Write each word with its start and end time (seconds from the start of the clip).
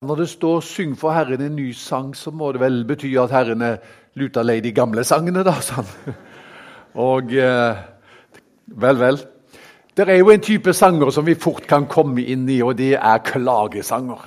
Når 0.00 0.14
det 0.16 0.28
står 0.28 0.60
'Syng 0.60 0.96
for 0.96 1.12
Herren 1.12 1.40
en 1.40 1.56
ny 1.56 1.72
sang', 1.72 2.14
så 2.14 2.30
må 2.30 2.52
det 2.52 2.60
vel 2.60 2.84
bety 2.88 3.16
at 3.20 3.30
Herren 3.30 3.62
er 3.62 3.76
luta 4.16 4.42
lei 4.42 4.60
de 4.60 4.72
gamle 4.72 5.04
sangene, 5.04 5.42
da. 5.44 5.52
Sånn. 5.60 5.84
Og 7.10 7.34
eh, 7.36 7.76
Vel, 8.66 8.96
vel. 9.00 9.20
Det 9.96 10.08
er 10.08 10.16
jo 10.16 10.30
en 10.30 10.40
type 10.40 10.72
sanger 10.72 11.10
som 11.10 11.26
vi 11.26 11.34
fort 11.34 11.66
kan 11.66 11.84
komme 11.86 12.24
inn 12.24 12.48
i, 12.48 12.62
og 12.62 12.78
det 12.78 12.94
er 12.94 13.18
klagesanger. 13.18 14.24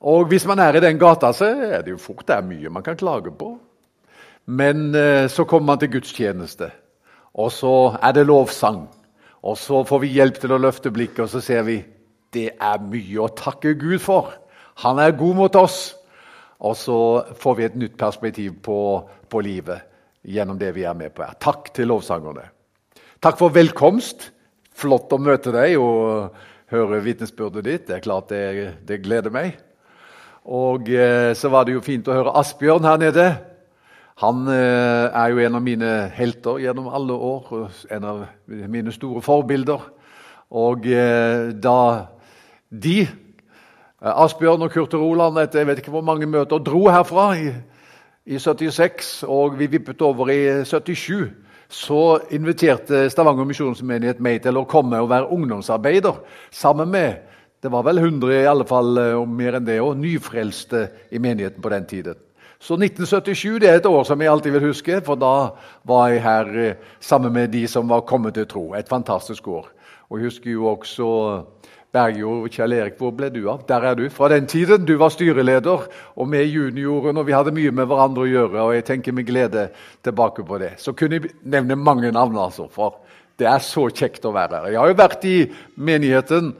Og 0.00 0.28
hvis 0.28 0.44
man 0.46 0.58
er 0.58 0.76
i 0.76 0.84
den 0.84 0.98
gata, 0.98 1.32
så 1.32 1.46
er 1.46 1.82
det 1.82 1.96
jo 1.96 2.04
fort 2.04 2.28
det 2.28 2.36
er 2.36 2.42
mye 2.42 2.68
man 2.68 2.82
kan 2.82 2.96
klage 2.96 3.32
på. 3.32 3.58
Men 4.46 4.94
eh, 4.94 5.28
så 5.28 5.44
kommer 5.44 5.66
man 5.66 5.78
til 5.78 5.94
gudstjeneste, 5.96 6.70
og 7.32 7.52
så 7.52 7.96
er 8.02 8.12
det 8.12 8.26
lovsang. 8.26 8.84
Og 9.42 9.56
så 9.56 9.84
får 9.84 9.98
vi 10.04 10.16
hjelp 10.20 10.40
til 10.40 10.52
å 10.52 10.60
løfte 10.60 10.92
blikket, 10.92 11.24
og 11.24 11.28
så 11.30 11.40
ser 11.40 11.62
vi 11.62 11.84
det 12.34 12.50
er 12.54 12.82
mye 12.82 13.22
å 13.22 13.32
takke 13.36 13.74
Gud 13.78 14.00
for. 14.02 14.32
Han 14.82 14.98
er 15.00 15.16
god 15.16 15.38
mot 15.38 15.58
oss. 15.60 15.94
Og 16.64 16.76
så 16.78 16.98
får 17.36 17.56
vi 17.56 17.66
et 17.66 17.76
nytt 17.76 17.96
perspektiv 18.00 18.56
på, 18.64 18.78
på 19.28 19.42
livet 19.44 19.84
gjennom 20.26 20.58
det 20.58 20.72
vi 20.74 20.86
er 20.88 20.96
med 20.96 21.12
på 21.14 21.24
her. 21.26 21.36
Takk 21.40 21.68
til 21.76 21.90
lovsangerne. 21.92 22.48
Takk 23.22 23.38
for 23.38 23.52
velkomst. 23.54 24.30
Flott 24.76 25.12
å 25.12 25.20
møte 25.20 25.52
deg 25.54 25.76
og 25.80 26.36
høre 26.72 27.02
vitnesbyrdet 27.04 27.64
ditt. 27.64 27.84
Det 27.88 27.98
er 27.98 28.04
klart 28.04 28.32
det, 28.32 28.72
det 28.88 29.02
gleder 29.04 29.32
meg. 29.32 29.54
Og 30.46 30.88
eh, 30.92 31.32
så 31.36 31.50
var 31.52 31.66
det 31.66 31.76
jo 31.76 31.84
fint 31.84 32.08
å 32.08 32.16
høre 32.16 32.34
Asbjørn 32.40 32.86
her 32.86 33.00
nede. 33.02 33.26
Han 34.22 34.46
eh, 34.48 35.06
er 35.10 35.32
jo 35.32 35.40
en 35.44 35.58
av 35.58 35.64
mine 35.64 35.92
helter 36.16 36.60
gjennom 36.62 36.88
alle 36.88 37.16
år. 37.30 37.70
En 37.92 38.06
av 38.08 38.22
mine 38.46 38.94
store 38.94 39.22
forbilder. 39.24 39.88
Og 40.56 40.86
eh, 40.88 41.52
da 41.52 41.78
de, 42.70 43.00
eh, 43.02 44.22
Asbjørn 44.24 44.62
og 44.62 44.70
Kurt 44.74 44.94
Roland, 44.94 45.38
etter 45.38 45.62
jeg 45.62 45.70
vet 45.70 45.82
ikke 45.82 45.94
hvor 45.94 46.06
mange 46.06 46.26
møter, 46.26 46.58
dro 46.58 46.86
herfra 46.88 47.30
i, 47.38 47.50
i 48.26 48.38
76, 48.38 49.24
og 49.28 49.58
vi 49.58 49.66
vippet 49.66 50.02
over 50.02 50.30
i 50.30 50.64
77. 50.64 51.30
Så 51.68 52.02
inviterte 52.30 53.08
Stavanger 53.10 53.46
misjonsmenighet 53.46 54.20
meg 54.22 54.42
til 54.44 54.58
å 54.58 54.68
komme 54.70 55.00
og 55.02 55.10
være 55.10 55.32
ungdomsarbeider 55.34 56.20
sammen 56.54 56.92
med 56.94 57.24
det 57.62 57.72
var 57.72 57.82
vel 57.82 57.98
100 57.98 58.42
i 58.42 58.46
alle 58.46 58.66
fall, 58.68 58.98
eh, 58.98 59.14
og 59.16 59.28
mer 59.28 59.56
enn 59.58 59.66
det, 59.66 59.80
og 59.82 59.96
nyfrelste 59.98 60.86
i 61.10 61.18
menigheten 61.18 61.62
på 61.62 61.72
den 61.72 61.86
tiden. 61.88 62.20
Så 62.60 62.76
1977 62.76 63.58
det 63.60 63.70
er 63.70 63.80
et 63.80 63.86
år 63.86 64.04
som 64.04 64.20
jeg 64.20 64.30
alltid 64.30 64.54
vil 64.54 64.68
huske, 64.68 65.00
for 65.04 65.18
da 65.18 65.56
var 65.84 66.12
jeg 66.12 66.22
her 66.22 66.52
eh, 66.62 66.76
sammen 67.00 67.32
med 67.32 67.50
de 67.52 67.66
som 67.68 67.88
var 67.88 68.06
kommet 68.08 68.34
til 68.34 68.46
tro. 68.46 68.74
Et 68.74 68.88
fantastisk 68.88 69.48
år. 69.48 69.66
Og 70.10 70.18
Jeg 70.18 70.24
husker 70.24 70.50
jo 70.50 70.66
også 70.66 71.44
Bergjord, 71.96 72.50
Kjell 72.52 72.76
Erik, 72.76 72.98
hvor 73.00 73.14
ble 73.16 73.30
du 73.32 73.46
av? 73.48 73.64
Der 73.68 73.84
er 73.88 73.96
du. 73.96 74.04
Fra 74.12 74.28
den 74.32 74.46
tiden. 74.50 74.84
Du 74.84 74.96
var 75.00 75.12
styreleder, 75.14 75.86
og 76.16 76.30
vi 76.32 76.42
junioren, 76.44 77.16
og 77.16 77.26
vi 77.28 77.34
hadde 77.36 77.54
mye 77.56 77.72
med 77.72 77.88
hverandre 77.88 78.26
å 78.26 78.30
gjøre. 78.30 78.62
og 78.62 78.74
jeg 78.74 78.84
tenker 78.84 79.16
med 79.16 79.26
glede 79.26 79.70
tilbake 80.04 80.44
på 80.44 80.58
det. 80.60 80.74
Så 80.82 80.92
kunne 80.92 81.20
jeg 81.20 81.32
nevne 81.42 81.76
mange 81.76 82.12
navn, 82.12 82.36
altså, 82.36 82.68
for 82.68 83.00
det 83.38 83.48
er 83.48 83.64
så 83.64 83.88
kjekt 83.88 84.24
å 84.24 84.34
være 84.34 84.60
her. 84.60 84.70
Jeg 84.72 84.80
har 84.80 84.92
jo 84.92 84.98
vært 85.00 85.24
i 85.28 85.38
menigheten 85.76 86.54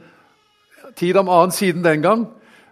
tid 0.97 1.17
om 1.17 1.29
annen 1.29 1.53
siden 1.53 1.85
den 1.85 2.01
gang. 2.01 2.25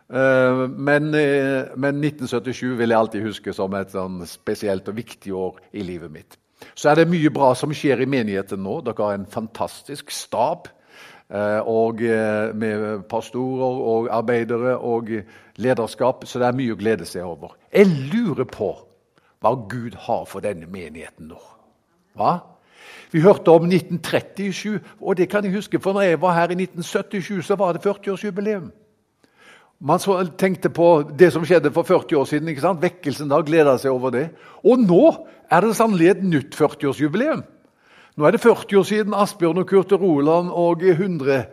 Eh, 0.09 0.66
men, 0.69 1.13
eh, 1.13 1.73
men 1.75 2.02
1977 2.02 2.75
vil 2.77 2.89
jeg 2.89 2.99
alltid 2.99 3.25
huske 3.25 3.53
som 3.53 3.73
et 3.73 3.93
sånn 3.93 4.21
spesielt 4.30 4.89
og 4.89 4.97
viktig 4.97 5.33
år 5.33 5.61
i 5.73 5.86
livet 5.86 6.11
mitt. 6.13 6.38
Så 6.75 6.91
er 6.91 7.02
det 7.02 7.09
mye 7.09 7.31
bra 7.33 7.53
som 7.58 7.73
skjer 7.73 8.02
i 8.02 8.09
menigheten 8.09 8.61
nå. 8.63 8.80
Dere 8.86 9.03
har 9.03 9.17
en 9.17 9.30
fantastisk 9.30 10.11
stab. 10.13 10.69
Eh, 11.34 11.68
og 11.68 12.02
eh, 12.06 12.52
med 12.54 13.04
pastorer 13.09 13.80
og 13.81 14.09
arbeidere 14.14 14.78
og 14.78 15.09
lederskap. 15.56 16.26
Så 16.26 16.40
det 16.40 16.48
er 16.48 16.58
mye 16.58 16.76
å 16.76 16.80
glede 16.80 17.08
seg 17.09 17.26
over. 17.26 17.56
Jeg 17.73 17.90
lurer 18.14 18.45
på 18.45 18.76
hva 19.42 19.54
Gud 19.70 19.98
har 20.06 20.26
for 20.30 20.45
denne 20.45 20.70
menigheten 20.70 21.30
nå. 21.30 21.42
Hva? 22.17 22.38
Vi 23.11 23.22
hørte 23.22 23.54
om 23.54 23.66
1937, 23.67 24.80
og 25.02 25.17
det 25.17 25.30
kan 25.30 25.45
jeg 25.45 25.54
huske, 25.55 25.80
for 25.80 25.94
når 25.94 26.02
jeg 26.02 26.22
var 26.22 26.33
her 26.33 26.52
i 26.52 26.58
1977, 26.58 27.45
så 27.45 27.55
var 27.55 27.73
det 27.73 27.86
40-årsjubileum. 27.86 28.72
Man 29.80 29.99
tenkte 30.39 30.70
på 30.70 30.88
det 31.20 31.32
som 31.33 31.45
skjedde 31.45 31.72
for 31.76 31.83
40 31.83 32.17
år 32.17 32.26
siden. 32.26 32.48
ikke 32.48 32.61
sant? 32.61 32.82
Vekkelsen 32.82 33.30
da 33.30 33.42
gleda 33.42 33.78
seg 33.78 33.92
over 33.92 34.14
det. 34.14 34.30
Og 34.64 34.80
nå 34.80 35.04
er 35.52 35.61
det 35.61 35.76
sannelig 35.76 36.10
et 36.10 36.23
nytt 36.23 36.55
40-årsjubileum. 36.55 37.44
Nå 38.15 38.26
er 38.26 38.31
det 38.31 38.43
40 38.43 38.80
år 38.80 38.87
siden 38.87 39.14
Asbjørn 39.17 39.59
og 39.59 39.67
Kurt 39.67 39.92
Roland 39.92 40.52
og 40.52 40.83
100. 40.83 41.45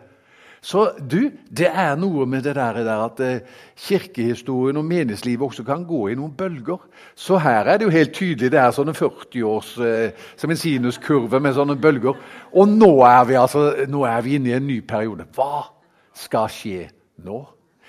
Så 0.63 0.85
du, 1.11 1.27
det 1.51 1.67
er 1.67 1.97
noe 1.99 2.23
med 2.25 2.45
det 2.47 2.53
der, 2.55 2.77
at 3.03 3.17
eh, 3.19 3.41
kirkehistorien 3.75 4.77
og 4.79 4.85
menighetslivet 4.87 5.43
også 5.43 5.65
kan 5.67 5.83
gå 5.83 6.05
i 6.07 6.15
noen 6.15 6.31
bølger. 6.39 6.79
Så 7.19 7.35
her 7.43 7.67
er 7.67 7.81
det 7.81 7.89
jo 7.89 7.91
helt 7.91 8.13
tydelig 8.15 8.53
det 8.53 8.61
er 8.61 8.71
sånne 8.71 8.93
40 8.95 9.43
års 9.43 9.73
eh, 9.83 10.15
som 10.39 10.53
en 10.53 10.61
sinuskurve 10.61 11.41
med 11.43 11.57
sånne 11.57 11.75
bølger. 11.83 12.15
Og 12.55 12.71
nå 12.71 12.93
er 13.09 13.27
vi 13.27 13.35
altså, 13.41 13.65
nå 13.91 14.05
er 14.07 14.23
vi 14.23 14.37
inne 14.39 14.53
i 14.53 14.55
en 14.55 14.67
ny 14.69 14.79
periode. 14.87 15.27
Hva 15.35 15.65
skal 16.15 16.47
skje 16.47 16.87
nå? 17.27 17.41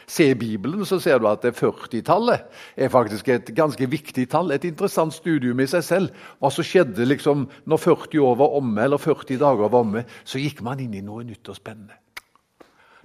Se 0.06 0.26
i 0.30 0.36
Bibelen, 0.36 0.84
så 0.84 0.98
ser 1.00 1.18
du 1.18 1.28
at 1.30 1.44
40-tallet 1.44 2.44
er 2.76 2.92
faktisk 2.92 3.28
et 3.32 3.50
ganske 3.56 3.88
viktig 3.90 4.26
tall. 4.30 4.52
Et 4.52 4.64
interessant 4.68 5.14
studium 5.14 5.60
i 5.60 5.68
seg 5.70 5.84
selv. 5.84 6.24
Hva 6.38 6.50
som 6.52 6.66
skjedde 6.66 7.08
liksom 7.08 7.46
når 7.70 7.82
40 7.82 8.24
år 8.24 8.38
var 8.42 8.56
omme, 8.60 8.80
eller 8.84 9.00
40 9.00 9.40
dager 9.40 9.68
var 9.68 9.80
omme. 9.80 10.04
Så 10.24 10.42
gikk 10.42 10.60
man 10.64 10.82
inn 10.84 10.94
i 10.94 11.04
noe 11.04 11.24
nytt 11.24 11.48
og 11.48 11.56
spennende. 11.56 11.96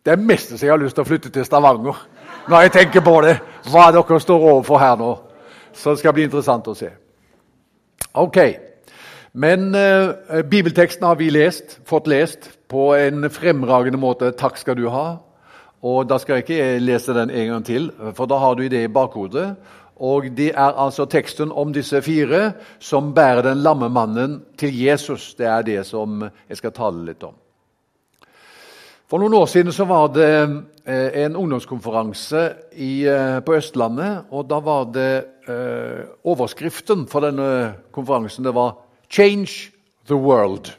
Det 0.03 0.13
er 0.15 0.23
mest 0.23 0.55
jeg 0.55 0.71
har 0.71 0.79
lyst 0.79 0.95
til 0.95 1.03
å 1.03 1.07
flytte 1.07 1.29
til 1.29 1.43
Stavanger 1.45 1.97
når 2.49 2.65
jeg 2.65 2.71
tenker 2.77 3.03
på 3.03 3.17
det. 3.25 3.35
Hva 3.69 3.89
dere 3.93 4.19
står 4.23 4.45
overfor 4.53 4.79
her 4.81 4.95
nå. 4.99 5.11
Så 5.75 5.93
det 5.93 6.01
skal 6.01 6.15
bli 6.15 6.25
interessant 6.27 6.67
å 6.67 6.75
se. 6.75 6.89
Ok, 8.17 8.39
Men 9.33 9.75
eh, 9.77 10.41
bibelteksten 10.49 11.05
har 11.05 11.15
vi 11.19 11.29
lest, 11.29 11.77
fått 11.85 12.07
lest 12.09 12.49
på 12.67 12.95
en 12.97 13.29
fremragende 13.29 13.99
måte. 14.01 14.31
Takk 14.33 14.57
skal 14.57 14.75
du 14.75 14.87
ha. 14.89 15.19
Og 15.81 16.09
Da 16.09 16.17
skal 16.17 16.33
jeg 16.33 16.43
ikke 16.43 16.79
lese 16.79 17.13
den 17.13 17.29
en 17.29 17.47
gang 17.47 17.65
til, 17.65 17.91
for 18.13 18.25
da 18.25 18.37
har 18.37 18.55
du 18.55 18.67
det 18.67 18.83
i 18.83 18.87
bakhodet. 18.91 19.55
Og 19.99 20.31
Det 20.37 20.51
er 20.55 20.79
altså 20.79 21.05
teksten 21.05 21.51
om 21.51 21.73
disse 21.73 22.01
fire 22.01 22.53
som 22.79 23.13
bærer 23.13 23.41
den 23.41 23.57
lamme 23.57 23.89
mannen 23.89 24.41
til 24.57 24.83
Jesus. 24.83 25.33
Det 25.35 25.45
er 25.45 25.61
det 25.61 25.85
som 25.85 26.23
jeg 26.49 26.57
skal 26.57 26.71
tale 26.71 27.05
litt 27.05 27.23
om. 27.23 27.35
For 29.09 29.17
noen 29.17 29.33
år 29.33 29.47
siden 29.49 29.73
så 29.73 29.87
var 29.89 30.11
det 30.13 30.29
eh, 30.85 31.23
en 31.25 31.35
ungdomskonferanse 31.35 32.43
i, 32.77 33.07
eh, 33.09 33.39
på 33.41 33.55
Østlandet. 33.57 34.29
og 34.29 34.49
Da 34.49 34.59
var 34.59 34.83
det 34.93 35.25
eh, 35.49 36.05
overskriften 36.23 37.07
for 37.07 37.25
denne 37.25 37.73
konferansen 37.91 38.45
det 38.45 38.53
var 38.53 38.77
'Change 39.09 39.71
the 40.07 40.15
World'. 40.15 40.77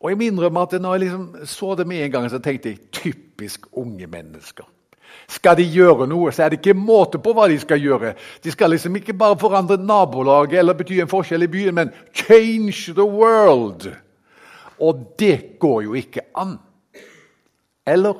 Og 0.00 0.10
jeg 0.10 0.16
må 0.16 0.22
innrømme 0.22 0.60
at 0.60 0.80
når 0.80 0.94
jeg 0.94 1.00
liksom 1.00 1.34
så 1.44 1.74
det 1.74 1.86
med 1.86 2.04
en 2.04 2.10
gang, 2.10 2.30
så 2.30 2.38
tenkte 2.38 2.68
jeg 2.68 3.14
typisk 3.38 3.66
unge 3.72 4.06
mennesker. 4.06 4.64
Skal 5.28 5.56
de 5.56 5.64
gjøre 5.70 6.08
noe, 6.10 6.32
så 6.34 6.44
er 6.44 6.50
det 6.50 6.58
ikke 6.58 6.74
måte 6.74 7.20
på 7.22 7.32
hva 7.36 7.46
de 7.48 7.58
skal 7.60 7.78
gjøre. 7.80 8.12
De 8.42 8.50
skal 8.50 8.72
liksom 8.74 8.96
ikke 8.98 9.14
bare 9.14 9.38
forandre 9.38 9.76
nabolaget 9.78 10.58
eller 10.58 10.74
bety 10.74 10.98
en 10.98 11.10
forskjell 11.10 11.46
i 11.46 11.50
byen, 11.52 11.74
men 11.74 11.92
'change 12.12 12.94
the 12.94 13.06
world'. 13.06 13.94
Og 14.80 15.14
det 15.18 15.58
går 15.60 15.82
jo 15.82 15.94
ikke 15.94 16.20
an. 16.34 16.58
Eller? 17.86 18.14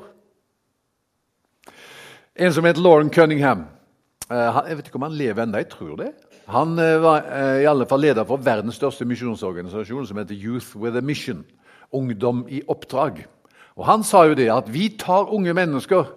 En 2.37 2.53
som 2.53 2.65
heter 2.65 2.81
Lauren 2.81 3.11
Cunningham. 3.11 3.67
Eh, 4.31 4.69
jeg 4.69 4.77
vet 4.77 4.87
ikke 4.87 4.97
om 4.97 5.03
han 5.03 5.19
lever 5.19 5.43
ennå, 5.43 5.59
jeg 5.59 5.69
tror 5.69 5.97
det. 5.97 6.13
Han 6.47 6.79
eh, 6.79 7.03
var 7.03 7.25
eh, 7.27 7.63
i 7.63 7.67
alle 7.67 7.87
fall 7.87 8.01
leder 8.01 8.25
for 8.25 8.37
verdens 8.37 8.75
største 8.75 9.05
misjonsorganisasjon, 9.05 10.07
som 10.07 10.19
heter 10.19 10.35
Youth 10.35 10.77
with 10.77 10.97
a 10.97 11.01
Mission 11.01 11.45
ungdom 11.93 12.47
i 12.49 12.63
oppdrag. 12.69 13.27
Og 13.79 13.87
Han 13.87 14.03
sa 14.05 14.25
jo 14.27 14.35
det 14.35 14.51
at 14.51 14.73
vi 14.75 14.89
tar 14.99 15.31
unge 15.35 15.55
mennesker 15.55 16.09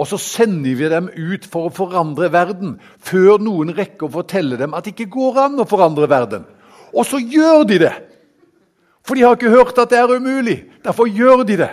og 0.00 0.08
så 0.08 0.16
sender 0.18 0.76
vi 0.76 0.88
dem 0.88 1.10
ut 1.12 1.44
for 1.52 1.68
å 1.68 1.74
forandre 1.74 2.30
verden 2.32 2.78
før 3.02 3.42
noen 3.42 3.74
rekker 3.76 4.08
å 4.08 4.14
fortelle 4.16 4.56
dem 4.60 4.74
at 4.74 4.86
det 4.86 4.94
ikke 4.94 5.12
går 5.12 5.40
an 5.44 5.60
å 5.60 5.68
forandre 5.68 6.08
verden. 6.08 6.46
Og 6.92 7.06
så 7.06 7.20
gjør 7.20 7.64
de 7.68 7.78
det! 7.84 7.92
For 9.02 9.18
de 9.18 9.24
har 9.26 9.36
ikke 9.36 9.50
hørt 9.50 9.78
at 9.82 9.90
det 9.90 9.98
er 9.98 10.14
umulig. 10.14 10.58
Derfor 10.84 11.10
gjør 11.10 11.42
de 11.44 11.56
det. 11.58 11.70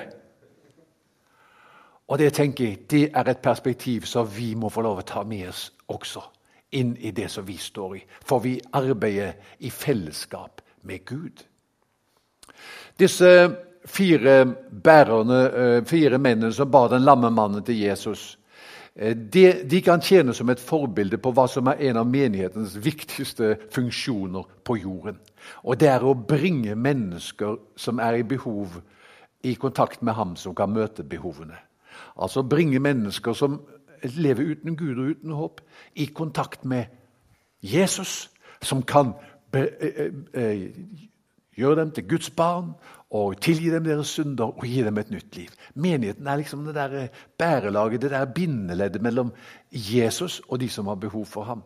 Og 2.10 2.18
det 2.18 2.31
tenker 2.34 2.66
jeg, 2.66 2.80
det 2.90 3.04
er 3.14 3.30
et 3.30 3.42
perspektiv 3.44 4.08
som 4.10 4.28
vi 4.34 4.56
må 4.58 4.72
få 4.74 4.81
lov 4.81 5.04
å 5.04 5.06
ta 5.06 5.22
med 5.24 5.52
oss 5.52 5.68
også 5.94 6.24
inn 6.74 6.96
i 6.98 7.12
det 7.14 7.30
som 7.30 7.46
vi 7.46 7.58
står 7.62 7.96
i. 8.00 8.02
For 8.26 8.42
vi 8.42 8.56
arbeider 8.74 9.38
i 9.62 9.70
fellesskap 9.70 10.64
med 10.90 11.06
Gud. 11.06 11.46
Disse 13.00 13.30
fire 13.90 14.46
bærerne, 14.84 15.40
eh, 15.54 15.86
fire 15.86 16.18
mennene 16.18 16.54
som 16.54 16.72
bar 16.72 16.90
den 16.90 17.02
lamme 17.02 17.32
mannen 17.32 17.64
til 17.64 17.80
Jesus, 17.80 18.38
eh, 18.96 19.16
de, 19.16 19.64
de, 19.70 19.82
kan 19.82 20.02
tjene 20.02 20.34
som 20.34 20.50
et 20.50 20.60
forbilde 20.60 21.18
på 21.18 21.32
hva 21.32 21.48
som 21.48 21.68
er 21.68 21.82
en 21.90 21.98
av 21.98 22.08
menighetens 22.08 22.78
viktigste 22.86 23.56
funksjoner 23.72 24.46
på 24.64 24.78
jorden. 24.78 25.20
Og 25.64 25.80
det 25.80 25.90
er 25.90 26.06
å 26.06 26.14
bringe 26.14 26.76
mennesker 26.76 27.58
som 27.78 28.00
er 28.00 28.20
i 28.20 28.28
behov, 28.28 28.82
i 29.44 29.56
kontakt 29.56 30.02
med 30.02 30.14
ham 30.14 30.36
som 30.36 30.56
kan 30.56 30.72
møte 30.74 31.04
behovene. 31.04 31.58
Altså 32.20 32.44
bringe 32.44 32.80
mennesker 32.80 33.34
som 33.34 33.62
lever 34.04 34.54
uten 34.54 34.76
Gud 34.76 35.00
og 35.00 35.14
uten 35.16 35.32
håp, 35.32 35.62
i 35.96 36.06
kontakt 36.06 36.66
med 36.66 36.86
Jesus, 37.62 38.30
som 38.62 38.84
kan 38.84 39.14
be, 39.52 39.70
eh, 39.82 40.12
eh, 40.34 40.70
gjøre 41.60 41.82
dem 41.82 41.92
til 41.96 42.08
Guds 42.10 42.30
barn 42.30 42.74
og 43.10 43.40
tilgi 43.42 43.72
dem 43.74 43.88
deres 43.88 44.14
synder 44.18 44.54
og 44.54 44.68
gi 44.68 44.84
dem 44.86 44.98
et 45.02 45.10
nytt 45.14 45.36
liv. 45.38 45.50
Menigheten 45.76 46.28
er 46.28 46.42
liksom 46.42 46.66
det 46.66 46.76
der 46.78 47.10
bærelaget, 47.38 48.02
det 48.02 48.12
der 48.12 48.26
bindeleddet 48.26 49.02
mellom 49.02 49.34
Jesus 49.72 50.42
og 50.48 50.60
de 50.62 50.70
som 50.70 50.88
har 50.88 50.96
behov 50.96 51.26
for 51.26 51.44
ham. 51.44 51.64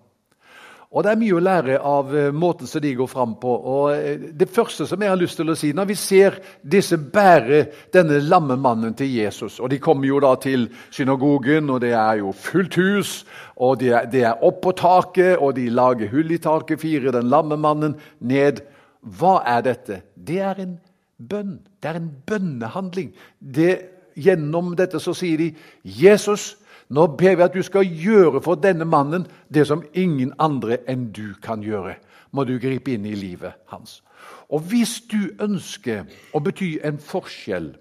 Og 0.93 1.01
Det 1.03 1.09
er 1.09 1.17
mye 1.17 1.33
å 1.33 1.41
lære 1.41 1.77
av 1.89 2.11
eh, 2.13 2.27
måten 2.29 2.69
som 2.69 2.81
de 2.83 2.91
går 2.93 3.07
fram 3.09 3.31
på. 3.41 3.49
Og 3.49 3.95
eh, 3.95 4.27
Det 4.37 4.45
første 4.53 4.85
som 4.85 5.01
jeg 5.01 5.09
har 5.09 5.17
lyst 5.17 5.39
til 5.39 5.49
å 5.49 5.55
si, 5.57 5.71
når 5.73 5.87
vi 5.89 5.95
ser 5.97 6.37
disse 6.61 6.99
bære 7.01 7.63
denne 7.95 8.19
lamme 8.21 8.59
mannen 8.61 8.93
til 8.93 9.09
Jesus 9.09 9.57
og 9.57 9.71
De 9.73 9.81
kommer 9.81 10.07
jo 10.07 10.19
da 10.21 10.35
til 10.37 10.67
synagogen, 10.93 11.71
og 11.73 11.81
det 11.81 11.95
er 11.97 12.21
jo 12.21 12.29
fullt 12.31 12.77
hus. 12.77 13.15
og 13.57 13.79
Det 13.81 13.89
er, 13.89 14.05
det 14.05 14.21
er 14.29 14.45
opp 14.45 14.61
på 14.61 14.75
taket, 14.77 15.41
og 15.41 15.55
de 15.57 15.65
lager 15.73 16.13
hull 16.13 16.31
i 16.31 16.37
taket, 16.37 16.81
firer 16.81 17.11
den 17.11 17.29
lamme 17.29 17.57
mannen 17.57 17.97
ned. 18.19 18.61
Hva 19.03 19.41
er 19.45 19.61
dette? 19.65 20.01
Det 20.15 20.39
er 20.39 20.59
en 20.63 20.77
bønn. 21.17 21.59
Det 21.83 21.89
er 21.89 21.99
en 21.99 22.11
bønnehandling. 22.25 23.13
Det, 23.39 23.73
gjennom 24.15 24.75
dette 24.77 24.99
så 24.99 25.13
sier 25.17 25.37
de 25.37 25.53
'Jesus' 25.83 26.55
Nå 26.93 27.07
ber 27.17 27.35
vi 27.35 27.43
at 27.43 27.53
du 27.53 27.61
skal 27.63 27.87
gjøre 27.87 28.41
for 28.43 28.59
denne 28.59 28.85
mannen 28.85 29.25
det 29.53 29.67
som 29.67 29.83
ingen 29.93 30.33
andre 30.39 30.77
enn 30.87 31.07
du 31.15 31.33
kan 31.41 31.63
gjøre. 31.63 31.95
Må 32.31 32.43
du 32.43 32.59
gripe 32.59 32.91
inn 32.93 33.05
i 33.05 33.15
livet 33.15 33.53
hans. 33.71 34.03
Og 34.49 34.59
hvis 34.69 35.01
du 35.11 35.31
ønsker 35.41 36.03
å 36.33 36.41
bety 36.43 36.77
en 36.83 36.99
forskjell 36.99 37.71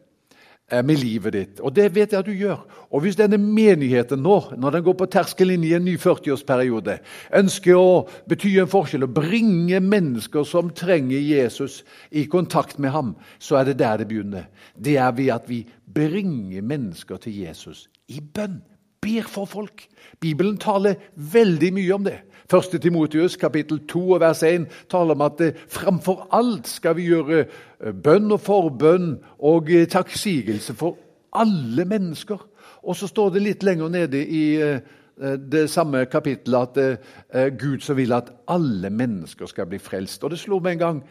med 0.80 1.02
livet 1.02 1.34
ditt, 1.34 1.60
og 1.60 1.74
det 1.76 1.90
vet 1.92 2.14
jeg 2.14 2.22
at 2.22 2.28
du 2.28 2.32
gjør 2.32 2.62
Og 2.92 3.02
hvis 3.04 3.16
denne 3.16 3.38
menigheten 3.40 4.20
nå, 4.24 4.38
når 4.56 4.76
den 4.76 4.84
går 4.84 4.96
på 5.00 5.08
terskelen 5.12 5.64
i 5.64 5.74
en 5.76 5.84
ny 5.84 5.94
40-årsperiode, 6.00 6.98
ønsker 7.36 7.76
å 7.76 8.02
bety 8.28 8.54
en 8.60 8.68
forskjell 8.68 9.06
og 9.06 9.14
bringe 9.16 9.80
mennesker 9.80 10.44
som 10.48 10.72
trenger 10.76 11.20
Jesus, 11.20 11.82
i 12.10 12.26
kontakt 12.28 12.78
med 12.78 12.92
ham, 12.92 13.14
så 13.40 13.60
er 13.60 13.70
det 13.70 13.78
der 13.80 14.02
det 14.02 14.08
begynner. 14.08 14.50
Det 14.76 14.98
er 15.00 15.12
ved 15.16 15.32
at 15.32 15.48
vi 15.48 15.62
bringer 15.92 16.60
mennesker 16.60 17.16
til 17.20 17.40
Jesus 17.46 17.86
i 18.12 18.20
bønn 18.20 18.60
ber 19.02 19.26
for 19.26 19.48
folk. 19.50 19.86
Bibelen 20.20 20.58
taler 20.62 21.00
veldig 21.16 21.72
mye 21.74 21.94
om 21.96 22.04
det. 22.06 22.20
1. 22.52 22.80
Timotius 22.80 23.36
kapittel 23.36 23.78
2 23.88 24.00
og 24.10 24.20
vers 24.20 24.42
1 24.42 24.66
taler 24.90 25.14
om 25.14 25.24
at 25.24 25.40
eh, 25.40 25.54
framfor 25.68 26.26
alt 26.36 26.68
skal 26.68 26.96
vi 26.98 27.08
gjøre 27.08 27.38
eh, 27.40 27.92
bønn 27.92 28.32
og 28.34 28.40
forbønn 28.44 29.14
og 29.40 29.70
eh, 29.72 29.86
takksigelse 29.88 30.74
for 30.76 30.98
alle 31.32 31.86
mennesker. 31.88 32.42
Og 32.82 32.96
så 32.96 33.08
står 33.08 33.30
det 33.32 33.42
litt 33.42 33.62
lenger 33.64 33.88
nede 33.88 34.20
i 34.20 34.44
det 35.22 35.62
samme 35.70 36.02
kapittelet 36.10 36.76
at 36.76 37.52
Gud 37.60 37.84
som 37.84 37.96
vil 37.96 38.12
at 38.12 38.32
alle 38.50 38.90
mennesker 38.90 39.46
skal 39.46 39.68
bli 39.70 39.78
frelst. 39.78 40.24
Og 40.24 40.32
det 40.32 40.40
slo 40.42 40.58
meg 40.60 40.76
en 40.76 40.82
gang 40.82 41.02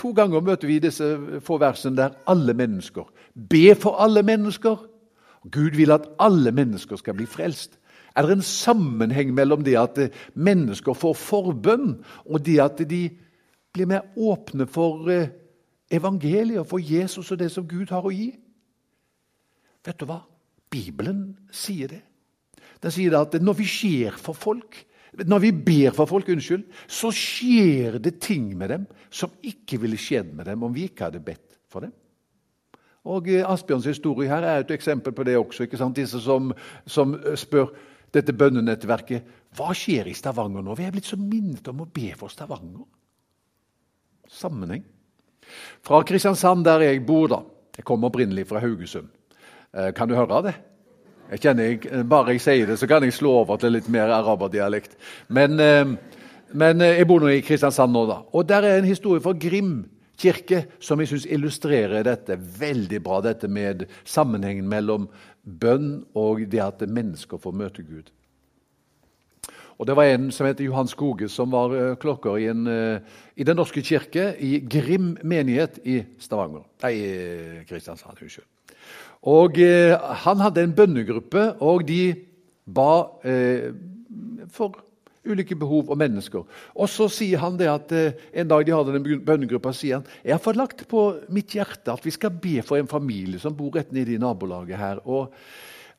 To 0.00 0.14
ganger 0.16 0.40
møter 0.40 0.70
vi 0.70 0.78
disse 0.80 1.04
få 1.44 1.58
versene 1.60 1.98
der 1.98 2.14
alle 2.30 2.54
mennesker. 2.56 3.10
Be 3.34 3.74
for 3.76 4.00
alle 4.00 4.22
mennesker. 4.22 4.86
Gud 5.52 5.76
vil 5.76 5.92
at 5.92 6.06
alle 6.20 6.52
mennesker 6.52 6.96
skal 6.96 7.18
bli 7.18 7.26
frelst. 7.28 7.79
Er 8.16 8.26
det 8.26 8.38
en 8.38 8.46
sammenheng 8.46 9.34
mellom 9.34 9.64
det 9.64 9.76
at 9.78 9.98
eh, 10.02 10.14
mennesker 10.34 10.96
får 10.98 11.14
forbønn, 11.18 11.92
og 12.26 12.44
det 12.46 12.58
at 12.62 12.82
de 12.90 13.04
blir 13.72 13.86
mer 13.86 14.08
åpne 14.18 14.66
for 14.70 15.10
eh, 15.12 15.30
evangeliet, 15.90 16.66
for 16.66 16.82
Jesus 16.82 17.30
og 17.30 17.38
det 17.38 17.50
som 17.54 17.68
Gud 17.68 17.92
har 17.94 18.06
å 18.06 18.14
gi? 18.14 18.32
Vet 19.86 20.00
du 20.00 20.06
hva? 20.10 20.20
Bibelen 20.70 21.34
sier 21.54 21.90
det. 21.90 22.02
Den 22.82 22.94
sier 22.94 23.16
at 23.18 23.34
når 23.42 23.58
vi 23.58 23.66
skjer 23.68 24.16
for 24.18 24.36
folk, 24.38 24.78
når 25.26 25.42
vi 25.42 25.50
ber 25.52 25.94
for 25.94 26.06
folk, 26.06 26.28
unnskyld, 26.30 26.62
så 26.86 27.10
skjer 27.14 27.98
det 28.02 28.20
ting 28.22 28.52
med 28.58 28.70
dem 28.70 28.84
som 29.10 29.32
ikke 29.42 29.80
ville 29.82 29.98
skjedd 29.98 30.30
med 30.36 30.46
dem 30.46 30.62
om 30.62 30.74
vi 30.74 30.86
ikke 30.86 31.08
hadde 31.08 31.22
bedt 31.24 31.58
for 31.70 31.86
dem. 31.86 31.94
Og 33.10 33.30
eh, 33.32 33.46
Asbjørns 33.46 33.88
historie 33.88 34.30
her 34.30 34.44
er 34.44 34.62
et 34.62 34.74
eksempel 34.74 35.14
på 35.16 35.24
det 35.24 35.38
også. 35.38 35.64
ikke 35.64 35.80
sant? 35.80 35.96
Disse 35.96 36.20
som, 36.20 36.52
som 36.86 37.16
spør 37.34 37.72
dette 38.14 38.34
bønnenettverket 38.36 39.36
hva 39.58 39.74
skjer 39.74 40.08
i 40.10 40.14
Stavanger 40.14 40.64
nå. 40.64 40.74
Vi 40.78 40.86
er 40.86 40.94
blitt 40.94 41.08
så 41.08 41.18
minnet 41.18 41.66
om 41.70 41.84
å 41.84 41.88
be 41.90 42.12
for 42.18 42.32
Stavanger. 42.32 42.86
Sammenheng. 44.30 44.84
Fra 45.86 46.02
Kristiansand, 46.06 46.64
der 46.66 46.86
jeg 46.86 47.04
bor, 47.06 47.26
da. 47.30 47.40
Jeg 47.76 47.86
kommer 47.86 48.10
opprinnelig 48.10 48.46
fra 48.50 48.62
Haugesund. 48.62 49.08
Eh, 49.74 49.90
kan 49.96 50.10
du 50.10 50.14
høre 50.18 50.42
det? 50.46 50.54
Jeg 51.30 51.42
kjenner, 51.44 52.04
Bare 52.10 52.34
jeg 52.34 52.42
sier 52.42 52.66
det, 52.66 52.76
så 52.78 52.88
kan 52.90 53.06
jeg 53.06 53.14
slå 53.14 53.36
over 53.44 53.58
til 53.62 53.74
litt 53.76 53.88
mer 53.90 54.10
araberdialekt. 54.10 54.96
Men, 55.28 55.54
men 56.50 56.82
jeg 56.82 57.06
bor 57.06 57.22
nå 57.22 57.30
i 57.30 57.42
Kristiansand 57.46 57.94
nå, 57.94 58.02
da. 58.10 58.16
Og 58.34 58.48
der 58.50 58.66
er 58.66 58.80
en 58.80 58.88
historie 58.88 59.22
fra 59.22 59.36
Grim 59.38 59.84
kirke 60.20 60.64
som 60.82 61.00
jeg 61.00 61.10
syns 61.10 61.26
illustrerer 61.32 62.04
dette 62.06 62.36
veldig 62.36 63.00
bra, 63.04 63.20
dette 63.24 63.48
med 63.48 63.86
sammenhengen 64.04 64.68
mellom 64.68 65.08
bønn 65.42 66.02
og 66.18 66.44
det 66.52 66.62
at 66.64 66.84
mennesker 66.84 67.40
får 67.40 67.56
møte 67.56 67.84
Gud. 67.86 68.10
Og 69.80 69.86
Det 69.88 69.96
var 69.96 70.10
en 70.10 70.28
som 70.28 70.44
heter 70.44 70.66
Johan 70.66 70.88
Skoge, 70.88 71.28
som 71.32 71.54
var 71.54 71.72
uh, 71.72 71.94
klokker 71.96 72.36
i, 72.36 72.50
en, 72.52 72.66
uh, 72.68 73.00
i, 73.32 73.44
Den 73.48 73.56
norske 73.56 73.80
kirke 73.80 74.34
i 74.36 74.58
Grim 74.60 75.14
menighet 75.24 75.78
i 75.88 76.02
Stavanger. 76.20 76.66
Nei, 76.84 76.92
Kristiansand. 77.68 78.20
Unnskyld. 78.20 78.44
Og 79.22 79.56
eh, 79.60 79.96
Han 80.24 80.40
hadde 80.40 80.62
en 80.64 80.72
bønnegruppe, 80.76 81.42
og 81.60 81.88
de 81.88 82.14
ba 82.64 82.92
for 84.48 84.78
ulike 85.26 85.56
behov 85.58 85.90
og 85.92 85.98
mennesker. 86.00 86.46
Og 86.74 86.88
så 86.88 87.08
sier 87.12 87.42
han 87.42 87.58
det 87.60 87.68
at 87.70 87.92
eh, 87.92 88.14
En 88.32 88.48
dag 88.48 88.64
de 88.66 88.72
hadde 88.72 88.94
den 88.94 89.24
bønnegruppa, 89.26 89.72
sier 89.76 90.00
han 90.00 90.06
jeg 90.24 90.34
har 90.34 90.42
fått 90.42 90.60
lagt 90.60 90.86
på 90.88 91.04
mitt 91.34 91.54
hjerte 91.56 91.92
at 91.92 92.06
vi 92.06 92.14
skal 92.14 92.32
be 92.32 92.60
for 92.66 92.80
en 92.80 92.90
familie 92.90 93.40
som 93.40 93.56
bor 93.56 93.74
rett 93.76 93.92
nede 93.92 94.14
i 94.14 94.20
nabolaget 94.20 94.80
her. 94.80 95.02
Og, 95.04 95.34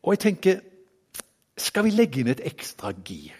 og 0.01 0.15
jeg 0.15 0.25
tenker 0.29 0.61
Skal 1.61 1.85
vi 1.85 1.91
legge 1.93 2.21
inn 2.21 2.31
et 2.31 2.41
ekstra 2.47 2.93
gir? 3.05 3.35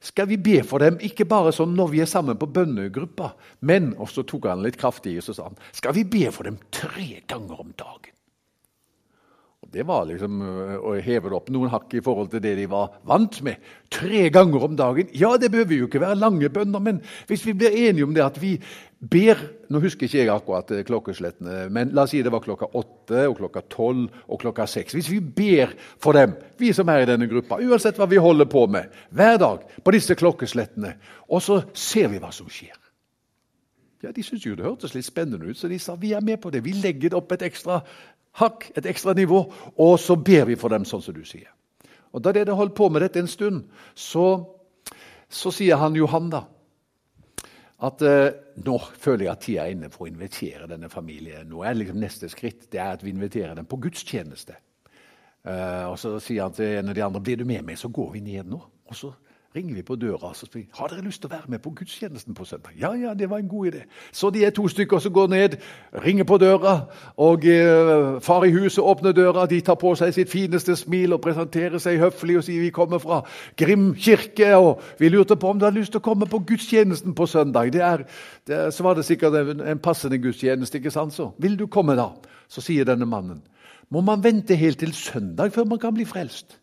Skal 0.00 0.28
vi 0.28 0.36
be 0.36 0.60
for 0.66 0.82
dem, 0.82 0.98
ikke 1.02 1.26
bare 1.28 1.52
sånn 1.54 1.74
når 1.76 1.92
vi 1.92 2.02
er 2.02 2.10
sammen 2.10 2.38
på 2.38 2.48
bønnegruppa, 2.52 3.32
men 3.66 3.92
og 3.96 4.10
så 4.12 4.26
tok 4.28 4.48
han 4.50 4.62
litt 4.64 4.78
kraftig 4.80 5.16
i 5.16 5.24
så 5.24 5.34
sa 5.34 5.48
han, 5.48 5.56
skal 5.74 5.96
vi 5.96 6.04
be 6.04 6.28
for 6.34 6.46
dem 6.48 6.58
tre 6.74 7.22
ganger 7.26 7.62
om 7.64 7.72
dagen? 7.78 8.15
Det 9.76 9.84
var 9.84 10.06
liksom 10.08 10.38
øh, 10.40 10.76
å 10.80 10.94
heve 11.04 11.28
det 11.28 11.36
opp 11.36 11.50
noen 11.52 11.68
hakk 11.68 11.92
i 11.98 12.00
forhold 12.04 12.30
til 12.32 12.40
det 12.40 12.54
de 12.56 12.64
var 12.72 12.94
vant 13.04 13.42
med. 13.44 13.60
Tre 13.92 14.22
ganger 14.32 14.62
om 14.64 14.76
dagen. 14.78 15.10
Ja, 15.12 15.34
det 15.36 15.50
behøver 15.52 15.82
jo 15.82 15.88
ikke 15.90 16.00
være 16.00 16.16
lange 16.16 16.48
bønner, 16.52 16.80
men 16.80 17.02
hvis 17.28 17.44
vi 17.44 17.52
blir 17.60 17.76
enige 17.76 18.06
om 18.06 18.14
det 18.16 18.24
at 18.24 18.40
vi 18.40 18.56
ber 18.96 19.42
Nå 19.68 19.80
husker 19.82 20.06
ikke 20.06 20.20
jeg 20.22 20.30
akkurat 20.32 20.70
øh, 20.72 20.84
klokkeslettene, 20.86 21.66
men 21.74 21.90
la 21.92 22.06
oss 22.06 22.14
si 22.14 22.22
det 22.24 22.30
var 22.32 22.40
klokka 22.44 22.70
åtte, 22.78 23.26
og 23.26 23.36
klokka 23.40 23.64
tolv 23.68 24.14
og 24.30 24.40
klokka 24.40 24.64
seks. 24.70 24.94
Hvis 24.94 25.10
vi 25.10 25.18
ber 25.20 25.74
for 26.00 26.16
dem, 26.16 26.38
vi 26.56 26.70
som 26.72 26.88
er 26.88 27.02
i 27.02 27.10
denne 27.10 27.26
gruppa, 27.28 27.58
uansett 27.60 27.98
hva 27.98 28.06
vi 28.08 28.22
holder 28.22 28.48
på 28.48 28.64
med, 28.70 28.94
hver 29.10 29.42
dag 29.42 29.66
på 29.82 29.96
disse 29.96 30.16
klokkeslettene, 30.16 30.94
og 31.26 31.42
så 31.42 31.60
ser 31.74 32.14
vi 32.14 32.22
hva 32.22 32.30
som 32.32 32.46
skjer. 32.46 32.78
Ja, 34.06 34.12
De 34.14 34.22
syntes 34.22 34.46
jo 34.46 34.54
det 34.54 34.66
hørtes 34.66 34.94
litt 34.94 35.06
spennende 35.08 35.50
ut, 35.50 35.58
så 35.58 35.68
de 35.68 35.78
sa 35.82 35.96
vi 35.98 36.12
er 36.14 36.22
med 36.24 36.38
på 36.38 36.52
det. 36.54 36.62
Vi 36.64 36.76
legger 36.78 37.16
opp 37.18 37.32
et 37.34 37.42
ekstra 37.48 37.80
hakk, 38.40 38.70
et 38.76 38.86
ekstra 38.86 39.14
nivå, 39.16 39.42
og 39.76 39.94
så 40.00 40.16
ber 40.16 40.46
vi 40.50 40.58
for 40.60 40.72
dem, 40.72 40.84
sånn 40.88 41.04
som 41.04 41.16
du 41.16 41.24
sier. 41.24 41.50
Og 42.12 42.22
Da 42.24 42.32
dere 42.32 42.56
holdt 42.56 42.76
på 42.76 42.88
med 42.88 43.02
dette 43.04 43.20
en 43.20 43.30
stund, 43.30 43.64
så, 43.94 44.26
så 45.28 45.52
sier 45.52 45.80
han 45.80 45.96
Johan 45.98 46.30
da, 46.32 46.46
at 47.86 48.02
eh, 48.08 48.30
nå 48.64 48.76
føler 48.96 49.26
jeg 49.26 49.32
at 49.32 49.42
tida 49.44 49.64
er 49.66 49.74
inne 49.74 49.90
for 49.92 50.06
å 50.06 50.08
invitere 50.08 50.68
denne 50.70 50.88
familien. 50.88 51.44
Nå 51.50 51.60
er 51.60 51.76
liksom 51.76 52.00
Neste 52.00 52.30
skritt 52.32 52.70
det 52.72 52.80
er 52.80 52.94
at 52.96 53.04
vi 53.04 53.12
inviterer 53.12 53.52
dem 53.58 53.68
på 53.68 53.76
gudstjeneste. 53.84 54.56
Eh, 55.44 55.84
og 55.84 55.98
Så 56.00 56.14
sier 56.24 56.46
han 56.46 56.56
til 56.56 56.78
en 56.78 56.88
av 56.88 56.96
de 56.96 57.04
andre 57.04 57.20
blir 57.20 57.42
du 57.42 57.44
med 57.44 57.66
meg, 57.68 57.76
så 57.76 57.92
går 57.92 58.14
vi 58.14 58.24
ned 58.24 58.48
nå. 58.48 58.62
Og 58.88 58.96
så 58.96 59.12
ringer 59.56 59.74
vi 59.74 59.82
på 59.82 59.96
døra 59.96 60.30
og 60.30 60.36
spør 60.36 60.64
har 60.78 60.90
dere 60.92 61.04
lyst 61.04 61.22
til 61.22 61.30
å 61.30 61.34
være 61.34 61.50
med 61.54 61.62
på 61.64 61.72
gudstjenesten 61.76 62.34
på 62.36 62.44
søndag. 62.44 62.74
Ja, 62.80 62.92
ja, 62.94 63.14
det 63.14 63.30
var 63.30 63.40
en 63.40 63.48
god 63.48 63.66
idé. 63.70 63.82
Så 64.12 64.30
de 64.30 64.44
er 64.44 64.50
to 64.54 64.68
stykker 64.68 65.00
som 65.02 65.12
går 65.12 65.30
ned, 65.32 65.56
ringer 66.04 66.24
på 66.24 66.38
døra. 66.38 66.74
og 67.16 67.46
eh, 67.46 68.20
Far 68.20 68.44
i 68.44 68.52
huset 68.52 68.84
åpner 68.84 69.12
døra, 69.16 69.46
de 69.46 69.60
tar 69.60 69.78
på 69.80 69.94
seg 69.96 70.12
sitt 70.14 70.30
fineste 70.30 70.76
smil 70.76 71.16
og 71.16 71.22
presenterer 71.24 71.78
seg 71.82 72.00
høflig 72.00 72.38
og 72.38 72.44
sier 72.44 72.60
vi 72.60 72.70
kommer 72.70 73.00
fra 73.02 73.22
Grim 73.56 73.94
kirke. 73.94 74.52
og 74.56 74.82
Vi 74.98 75.08
lurte 75.08 75.36
på 75.36 75.50
om 75.50 75.58
du 75.58 75.64
har 75.64 75.74
lyst 75.74 75.94
til 75.96 76.02
å 76.02 76.06
komme 76.06 76.28
på 76.30 76.42
gudstjenesten 76.46 77.14
på 77.14 77.26
søndag. 77.26 77.72
Det 77.72 77.82
er, 77.82 78.06
det 78.46 78.62
så 78.74 78.84
var 78.86 78.94
det 78.94 79.06
sikkert 79.08 79.34
en, 79.40 79.60
en 79.60 79.78
passende 79.78 80.18
gudstjeneste. 80.18 80.78
ikke 80.78 80.90
sant 80.90 81.14
så? 81.14 81.32
Vil 81.38 81.58
du 81.58 81.66
komme 81.66 81.96
da? 81.96 82.10
Så 82.48 82.60
sier 82.60 82.84
denne 82.84 83.06
mannen. 83.06 83.42
Må 83.90 84.00
man 84.02 84.22
vente 84.22 84.54
helt 84.58 84.78
til 84.78 84.92
søndag 84.92 85.52
før 85.54 85.64
man 85.64 85.78
kan 85.78 85.94
bli 85.94 86.04
frelst? 86.04 86.58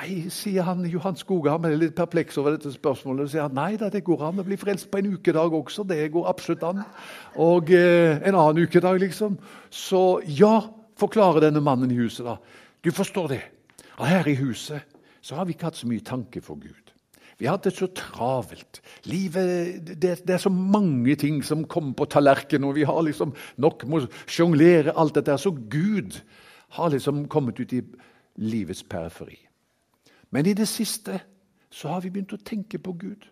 Nei, 0.00 0.30
sier 0.32 0.64
han 0.64 0.80
Johan 0.88 1.18
Skoge, 1.18 1.50
han 1.52 1.66
er 1.68 1.74
litt 1.76 1.92
perpleks 1.92 2.38
over 2.40 2.54
dette 2.54 2.70
spørsmålet. 2.72 3.28
sier 3.28 3.44
han, 3.44 3.56
Nei 3.56 3.74
da, 3.76 3.90
det 3.92 4.00
går 4.06 4.22
an 4.30 4.40
å 4.40 4.44
bli 4.46 4.56
frelst 4.56 4.88
på 4.88 4.96
en 4.96 5.10
ukedag 5.12 5.52
også. 5.52 5.84
Det 5.84 6.06
går 6.14 6.28
absolutt 6.30 6.62
an. 6.64 6.80
Og 7.36 7.68
eh, 7.76 8.16
en 8.16 8.38
annen 8.38 8.64
ukedag, 8.64 8.96
liksom. 9.02 9.36
Så 9.68 10.22
ja, 10.24 10.54
forklarer 10.96 11.44
denne 11.44 11.60
mannen 11.60 11.92
i 11.92 11.98
huset. 11.98 12.24
da. 12.24 12.38
Du 12.80 12.88
forstår 12.96 13.28
det. 13.34 13.42
Og 13.98 14.06
her 14.08 14.30
i 14.32 14.38
huset 14.40 14.88
så 15.20 15.36
har 15.36 15.44
vi 15.44 15.52
ikke 15.52 15.68
hatt 15.68 15.82
så 15.82 15.90
mye 15.90 16.06
tanke 16.06 16.40
for 16.40 16.56
Gud. 16.56 16.94
Vi 17.36 17.44
har 17.44 17.58
hatt 17.58 17.68
det 17.68 17.74
så 17.76 17.90
travelt. 17.92 18.80
Livet, 19.04 19.84
det, 19.84 20.14
det, 20.24 20.32
er 20.32 20.40
så 20.40 20.52
mange 20.52 21.18
ting 21.20 21.42
som 21.44 21.66
kommer 21.68 21.92
på 21.92 22.08
tallerkenen, 22.08 22.70
og 22.70 22.80
vi 22.80 22.88
har 22.88 23.02
liksom 23.04 23.36
nok 23.60 23.84
med 23.84 24.08
å 24.08 24.24
sjonglere 24.24 24.96
alt 24.96 25.20
dette. 25.20 25.36
Så 25.36 25.52
Gud 25.52 26.22
har 26.80 26.96
liksom 26.96 27.26
kommet 27.28 27.60
ut 27.60 27.76
i 27.76 27.84
livets 28.40 28.80
periferi. 28.88 29.49
Men 30.30 30.46
i 30.46 30.54
det 30.54 30.68
siste 30.68 31.20
så 31.70 31.94
har 31.94 32.00
vi 32.04 32.10
begynt 32.10 32.34
å 32.34 32.44
tenke 32.44 32.78
på 32.82 32.94
Gud. 32.98 33.26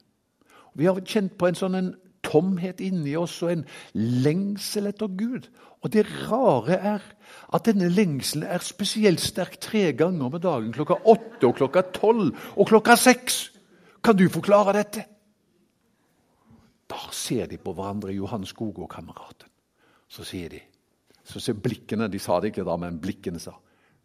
Vi 0.78 0.86
har 0.86 1.00
kjent 1.02 1.34
på 1.38 1.48
en 1.48 1.58
sånn 1.58 1.78
en 1.78 1.94
tomhet 2.26 2.80
inni 2.84 3.14
oss 3.18 3.36
og 3.42 3.52
en 3.52 3.64
lengsel 3.94 4.90
etter 4.90 5.10
Gud. 5.18 5.48
Og 5.82 5.92
det 5.94 6.04
rare 6.26 6.78
er 6.94 7.04
at 7.54 7.68
denne 7.68 7.88
lengselen 7.92 8.46
er 8.50 8.64
spesielt 8.66 9.22
sterk 9.22 9.58
tre 9.62 9.92
ganger 9.96 10.32
med 10.32 10.42
dagen. 10.42 10.72
Klokka 10.74 10.98
åtte 11.06 11.48
og 11.48 11.56
klokka 11.60 11.84
tolv 11.94 12.34
og 12.56 12.68
klokka 12.70 12.98
seks. 12.98 13.38
Kan 14.04 14.18
du 14.18 14.26
forklare 14.30 14.74
dette? 14.76 15.04
Da 16.88 17.00
ser 17.12 17.46
de 17.50 17.58
på 17.60 17.74
hverandre, 17.76 18.14
Johan 18.16 18.46
Skoge 18.48 18.82
og 18.86 18.90
kameraten. 18.90 19.50
Så 20.08 20.24
sier 20.24 20.48
de, 20.48 20.60
så 21.28 21.40
ser 21.40 21.58
blikkene 21.60 22.06
De 22.08 22.18
sa 22.18 22.38
det 22.40 22.54
ikke 22.54 22.64
da, 22.64 22.78
men 22.80 23.00
blikkene 23.02 23.40
sa 23.42 23.52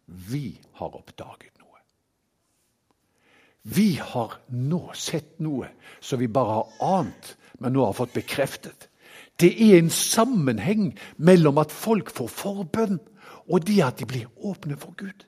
Vi 0.04 0.58
har 0.76 0.96
oppdaget. 0.98 1.53
Vi 3.64 3.94
har 3.96 4.34
nå 4.52 4.90
sett 4.92 5.38
noe 5.40 5.70
som 6.04 6.20
vi 6.20 6.28
bare 6.28 6.58
har 6.60 6.98
ant, 7.00 7.30
men 7.58 7.72
nå 7.72 7.86
har 7.86 7.96
fått 7.96 8.12
bekreftet. 8.12 8.90
Det 9.40 9.50
er 9.50 9.78
en 9.78 9.90
sammenheng 9.90 10.90
mellom 11.16 11.58
at 11.62 11.72
folk 11.72 12.12
får 12.12 12.28
forbønn, 12.28 12.98
og 13.48 13.64
det 13.64 13.80
at 13.84 14.02
de 14.02 14.08
blir 14.08 14.28
åpne 14.44 14.76
for 14.80 14.92
Gud. 15.00 15.24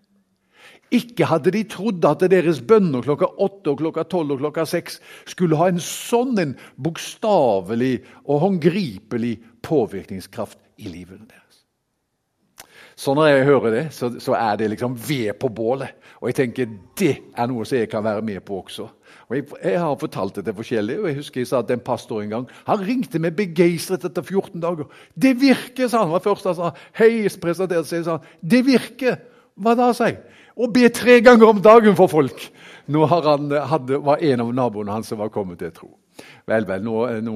Ikke 0.95 1.27
hadde 1.27 1.51
de 1.55 1.65
trodd 1.67 2.05
at 2.07 2.23
deres 2.31 2.61
bønner 2.61 3.03
klokka 3.03 3.33
åtte, 3.43 3.73
og 3.73 3.81
klokka 3.81 4.05
tolv 4.07 4.37
og 4.37 4.45
klokka 4.45 4.67
seks 4.69 5.01
skulle 5.27 5.59
ha 5.59 5.71
en 5.73 5.83
sånn 5.83 6.55
bokstavelig 6.77 8.05
og 8.27 8.45
håndgripelig 8.45 9.35
påvirkningskraft 9.67 10.61
i 10.77 10.93
livet 10.93 11.25
deres. 11.25 11.46
Så 12.97 13.13
når 13.13 13.27
jeg 13.29 13.45
hører 13.45 13.73
det, 13.75 13.83
så, 13.93 14.09
så, 14.21 14.33
er 14.33 14.57
det 14.57 14.71
liksom 14.73 14.95
ved 15.09 15.35
på 15.41 15.51
bålet. 15.53 15.93
Og 16.21 16.31
jeg 16.31 16.37
tenker 16.39 16.71
det 16.97 17.13
er 17.37 17.49
noe 17.51 17.67
som 17.69 17.77
jeg 17.77 17.91
kan 17.93 18.05
være 18.05 18.23
med 18.25 18.41
på 18.41 18.63
også. 18.63 18.87
Og 19.29 19.37
Jeg, 19.37 19.45
jeg 19.65 19.81
har 19.81 19.99
fortalt 20.01 20.39
det 20.39 20.45
til 20.47 20.57
forskjellige, 20.57 21.01
og 21.03 21.09
jeg 21.11 21.19
husker 21.19 21.41
jeg 21.41 21.51
sa 21.51 21.61
at 21.61 21.71
en 21.71 21.83
pastor 21.85 22.23
en 22.23 22.31
gang 22.31 22.47
han 22.65 22.85
ringte 22.87 23.21
meg 23.21 23.37
begeistret 23.37 24.05
etter 24.09 24.23
14 24.23 24.63
dager. 24.63 24.89
'Det 25.15 25.35
virker', 25.41 25.89
sa 25.89 26.05
han. 26.05 26.13
var 26.13 26.25
først 26.25 26.45
han 26.45 26.55
sa 26.55 26.71
'Hei', 26.97 27.29
presenterte 27.41 27.89
seg, 27.89 28.05
sa 28.05 28.17
han. 28.17 28.27
'Det 28.43 28.65
virker'. 28.65 29.21
Hva 29.57 29.75
da, 29.75 29.93
sa 29.93 30.05
jeg. 30.05 30.19
Å 30.57 30.67
be 30.73 30.89
tre 30.89 31.21
ganger 31.21 31.49
om 31.49 31.61
dagen 31.61 31.97
for 31.97 32.09
folk. 32.09 32.51
Nå 32.87 33.05
han, 33.05 33.51
hadde, 33.51 34.01
var 34.05 34.23
en 34.25 34.41
av 34.41 34.55
naboene 34.55 34.93
hans 34.93 35.09
som 35.09 35.19
var 35.19 35.29
kommet 35.29 35.59
til 35.59 35.73
tro. 35.73 35.91
Vel, 36.47 36.67
vel, 36.69 36.85
nå, 36.85 36.97
nå, 37.25 37.35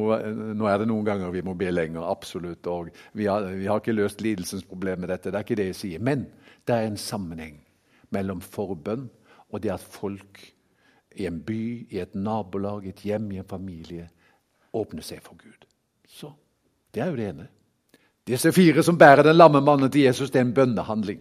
nå, 0.57 0.67
er 0.71 0.79
det 0.81 0.89
noen 0.89 1.07
ganger 1.07 1.33
vi 1.35 1.43
må 1.45 1.55
be 1.59 1.71
lenger, 1.73 2.05
absolutt. 2.09 2.67
og 2.67 2.91
vi 3.13 3.27
har, 3.27 3.49
vi 3.53 3.67
har, 3.67 3.83
ikke 3.83 3.97
løst 3.97 4.23
lidelsens 4.25 4.65
problem 4.65 5.01
med 5.05 5.13
dette. 5.13 5.31
det 5.31 5.39
er 5.39 5.47
ikke 5.47 5.61
det 5.61 5.71
jeg 5.73 5.81
sier. 5.81 6.05
Men 6.05 6.27
det 6.67 6.77
er 6.77 6.89
en 6.89 7.01
sammenheng 7.01 7.59
mellom 8.11 8.41
forbønn 8.41 9.09
og 9.51 9.63
det 9.63 9.73
at 9.75 9.83
folk 9.83 10.41
i 11.19 11.27
en 11.27 11.41
by, 11.43 11.87
i 11.91 11.99
et 11.99 12.15
nabolag, 12.15 12.85
i 12.87 12.93
et 12.95 13.03
hjem, 13.05 13.33
i 13.33 13.41
en 13.43 13.49
familie 13.49 14.09
åpner 14.73 15.03
seg 15.03 15.23
for 15.25 15.35
Gud. 15.39 15.67
Så 16.07 16.33
Det 16.95 17.03
er 17.03 17.11
jo 17.11 17.17
det 17.17 17.27
ene. 17.29 17.45
Disse 18.27 18.51
fire 18.53 18.83
som 18.83 18.99
bærer 18.99 19.23
den 19.23 19.37
lamme 19.37 19.61
mannen 19.61 19.91
til 19.91 20.03
Jesus, 20.03 20.31
det 20.31 20.41
er 20.41 20.45
en 20.45 20.55
bønnehandling. 20.55 21.21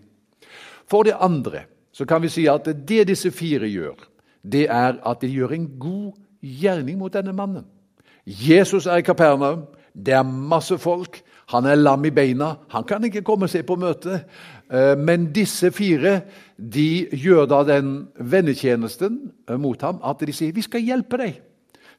For 0.90 1.04
det 1.04 1.14
andre 1.20 1.66
så 1.92 2.06
kan 2.06 2.22
vi 2.22 2.30
si 2.30 2.48
at 2.48 2.66
det 2.66 3.08
disse 3.08 3.32
fire 3.32 3.70
gjør, 3.70 3.96
det 4.44 4.66
er 4.70 4.98
at 5.06 5.22
de 5.22 5.28
gjør 5.28 5.54
en 5.54 5.68
god 5.80 6.14
gjerning 6.42 6.98
mot 7.00 7.14
denne 7.14 7.34
mannen. 7.34 7.66
Jesus 8.26 8.86
er 8.86 9.02
i 9.02 9.06
Kapernaum. 9.06 9.66
Det 9.94 10.14
er 10.14 10.24
masse 10.24 10.78
folk. 10.78 11.22
Han 11.50 11.66
er 11.66 11.76
lam 11.76 12.06
i 12.06 12.12
beina. 12.14 12.54
Han 12.70 12.86
kan 12.86 13.04
ikke 13.04 13.26
komme 13.26 13.50
seg 13.50 13.66
på 13.66 13.78
møte. 13.80 14.22
Eh, 14.70 14.96
men 14.98 15.32
disse 15.34 15.72
fire 15.74 16.20
de 16.58 17.08
gjør 17.18 17.48
da 17.50 17.64
den 17.66 17.94
vennetjenesten 18.16 19.20
eh, 19.50 19.58
mot 19.58 19.82
ham 19.82 20.02
at 20.06 20.22
de 20.22 20.36
sier 20.36 20.54
vi 20.54 20.66
skal 20.66 20.86
hjelpe 20.86 21.18
deg. 21.18 21.40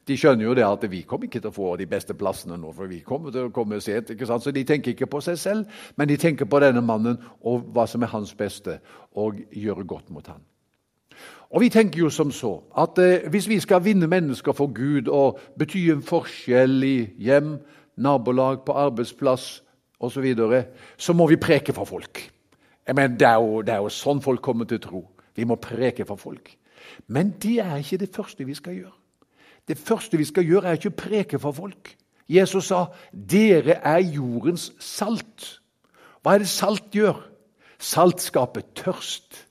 De 0.07 0.15
skjønner 0.17 0.47
jo 0.47 0.53
det 0.57 0.63
at 0.65 0.85
vi 0.89 1.03
kommer 1.05 1.27
ikke 1.27 1.43
til 1.43 1.51
å 1.51 1.55
få 1.55 1.73
de 1.77 1.85
beste 1.89 2.15
plassene 2.17 2.57
nå, 2.57 2.71
for 2.73 2.89
vi 2.89 3.03
kommer 3.05 3.33
til 3.33 3.49
å 3.49 3.53
komme 3.53 3.77
sent. 3.83 4.09
ikke 4.15 4.25
sant? 4.25 4.43
Så 4.43 4.53
De 4.55 4.63
tenker 4.65 4.95
ikke 4.95 5.09
på 5.11 5.21
seg 5.21 5.37
selv, 5.37 5.83
men 5.95 6.09
de 6.09 6.17
tenker 6.17 6.49
på 6.49 6.61
denne 6.63 6.81
mannen 6.81 7.19
og 7.45 7.67
hva 7.75 7.85
som 7.87 8.01
er 8.01 8.09
hans 8.15 8.33
beste, 8.33 8.79
og 9.13 9.43
gjøre 9.51 9.85
godt 9.85 10.09
mot 10.09 10.25
ham. 10.27 10.41
Og 11.51 11.61
Vi 11.61 11.69
tenker 11.69 11.99
jo 11.99 12.09
som 12.09 12.31
så 12.31 12.61
at 12.77 12.97
eh, 12.97 13.29
hvis 13.29 13.49
vi 13.49 13.59
skal 13.59 13.83
vinne 13.83 14.07
mennesker 14.07 14.51
for 14.55 14.71
Gud 14.73 15.07
og 15.07 15.39
bety 15.59 15.89
en 15.91 16.03
forskjell 16.03 16.83
i 16.83 16.97
hjem, 17.19 17.57
nabolag, 17.97 18.63
på 18.65 18.71
arbeidsplass 18.71 19.63
osv., 19.99 20.13
så, 20.13 20.21
videre, 20.21 20.63
så 20.97 21.13
må 21.13 21.27
vi 21.27 21.35
preke 21.35 21.73
for 21.73 21.85
folk. 21.85 22.31
Men 22.95 23.19
det 23.19 23.27
er, 23.27 23.35
jo, 23.35 23.61
det 23.61 23.73
er 23.73 23.83
jo 23.83 23.91
sånn 23.91 24.21
folk 24.23 24.41
kommer 24.41 24.65
til 24.65 24.79
tro. 24.81 25.03
Vi 25.35 25.43
må 25.45 25.59
preke 25.61 26.05
for 26.07 26.15
folk. 26.15 26.55
Men 27.07 27.35
det 27.41 27.59
er 27.59 27.77
ikke 27.77 27.99
det 28.01 28.09
første 28.15 28.47
vi 28.47 28.55
skal 28.55 28.79
gjøre. 28.79 28.95
Det 29.67 29.77
første 29.77 30.17
vi 30.17 30.25
skal 30.25 30.47
gjøre, 30.47 30.67
er 30.67 30.79
ikke 30.79 30.91
å 30.91 31.01
preke 31.03 31.39
for 31.39 31.51
folk. 31.51 31.93
Jesus 32.31 32.71
sa 32.71 32.87
'Dere 33.11 33.81
er 33.83 33.99
jordens 33.99 34.71
salt'. 34.79 35.59
Hva 36.23 36.33
er 36.33 36.39
det 36.39 36.47
salt 36.47 36.95
gjør? 36.95 37.19
Salt 37.79 38.21
skaper 38.21 38.61
tørst. 38.75 39.50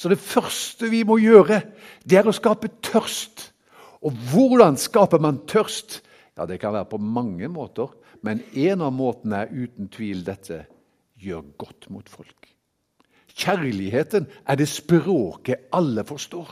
Så 0.00 0.08
det 0.08 0.20
første 0.22 0.88
vi 0.88 1.02
må 1.04 1.18
gjøre, 1.20 1.60
det 2.08 2.16
er 2.16 2.28
å 2.28 2.32
skape 2.32 2.70
tørst. 2.80 3.50
Og 4.00 4.16
hvordan 4.32 4.78
skaper 4.80 5.20
man 5.20 5.42
tørst? 5.44 6.00
Ja, 6.38 6.46
Det 6.46 6.56
kan 6.60 6.72
være 6.72 6.88
på 6.88 6.96
mange 6.96 7.48
måter, 7.52 7.90
men 8.22 8.40
en 8.54 8.80
av 8.80 8.94
måtene 8.96 9.42
er 9.42 9.52
uten 9.52 9.90
tvil 9.92 10.24
dette 10.24 10.64
gjør 11.20 11.44
godt 11.60 11.90
mot 11.92 12.08
folk. 12.08 12.48
Kjærligheten 13.36 14.24
er 14.48 14.56
det 14.56 14.68
språket 14.68 15.68
alle 15.72 16.04
forstår. 16.04 16.48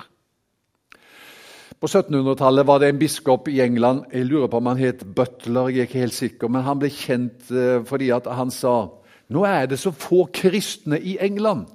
På 1.80 1.86
1700-tallet 1.86 2.66
var 2.66 2.82
det 2.82 2.92
en 2.92 3.00
biskop 3.00 3.48
i 3.48 3.60
England 3.62 4.10
jeg 4.12 4.26
lurer 4.26 4.50
på 4.50 4.60
om 4.60 4.66
han 4.66 4.80
het 4.82 5.06
Butler, 5.14 5.70
jeg 5.70 5.86
er 5.86 5.88
ikke 5.88 6.04
helt 6.04 6.16
sikker, 6.16 6.50
men 6.52 6.66
han 6.66 6.80
ble 6.82 6.90
kjent 6.90 7.48
eh, 7.54 7.80
fordi 7.86 8.10
han 8.10 8.50
sa 8.50 8.90
nå 9.30 9.44
er 9.46 9.68
det 9.70 9.78
så 9.78 9.92
få 9.92 10.26
kristne 10.34 10.98
i 10.98 11.16
England 11.22 11.68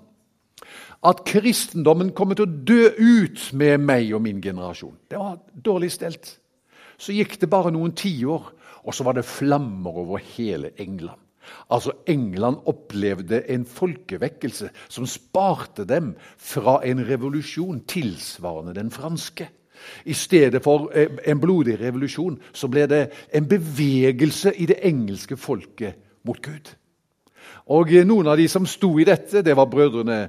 at 1.03 1.23
kristendommen 1.27 2.13
kommer 2.15 2.37
til 2.39 2.47
å 2.47 2.61
dø 2.67 2.87
ut 2.97 3.49
med 3.59 3.83
meg 3.83 4.13
og 4.15 4.23
min 4.23 4.41
generasjon. 4.41 4.95
Det 5.11 5.19
var 5.19 5.41
dårlig 5.65 5.91
stelt. 5.91 6.37
Så 6.97 7.15
gikk 7.15 7.35
det 7.41 7.49
bare 7.51 7.73
noen 7.73 7.91
tiår, 7.97 8.45
og 8.83 8.95
så 8.95 9.03
var 9.03 9.17
det 9.17 9.27
flammer 9.27 9.99
over 10.03 10.23
hele 10.35 10.71
England. 10.79 11.19
Altså 11.69 11.91
England 12.07 12.61
opplevde 12.65 13.41
en 13.51 13.65
folkevekkelse 13.65 14.69
som 14.87 15.07
sparte 15.09 15.83
dem 15.85 16.13
fra 16.37 16.79
en 16.87 17.03
revolusjon 17.07 17.83
tilsvarende 17.87 18.75
den 18.75 18.91
franske. 18.91 19.49
I 20.05 20.13
stedet 20.13 20.63
for 20.63 20.91
eh, 20.95 21.11
en 21.27 21.39
blodig 21.39 21.75
revolusjon 21.81 22.37
så 22.55 22.69
ble 22.71 22.85
det 22.87 23.01
en 23.35 23.47
bevegelse 23.47 24.53
i 24.55 24.69
det 24.69 24.79
engelske 24.87 25.35
folket 25.37 25.99
mot 26.23 26.39
Gud. 26.41 26.71
Og 27.75 27.91
Noen 28.05 28.27
av 28.27 28.37
de 28.37 28.47
som 28.47 28.65
sto 28.67 28.93
i 28.99 29.07
dette, 29.07 29.41
det 29.43 29.55
var 29.55 29.71
brødrene 29.71 30.27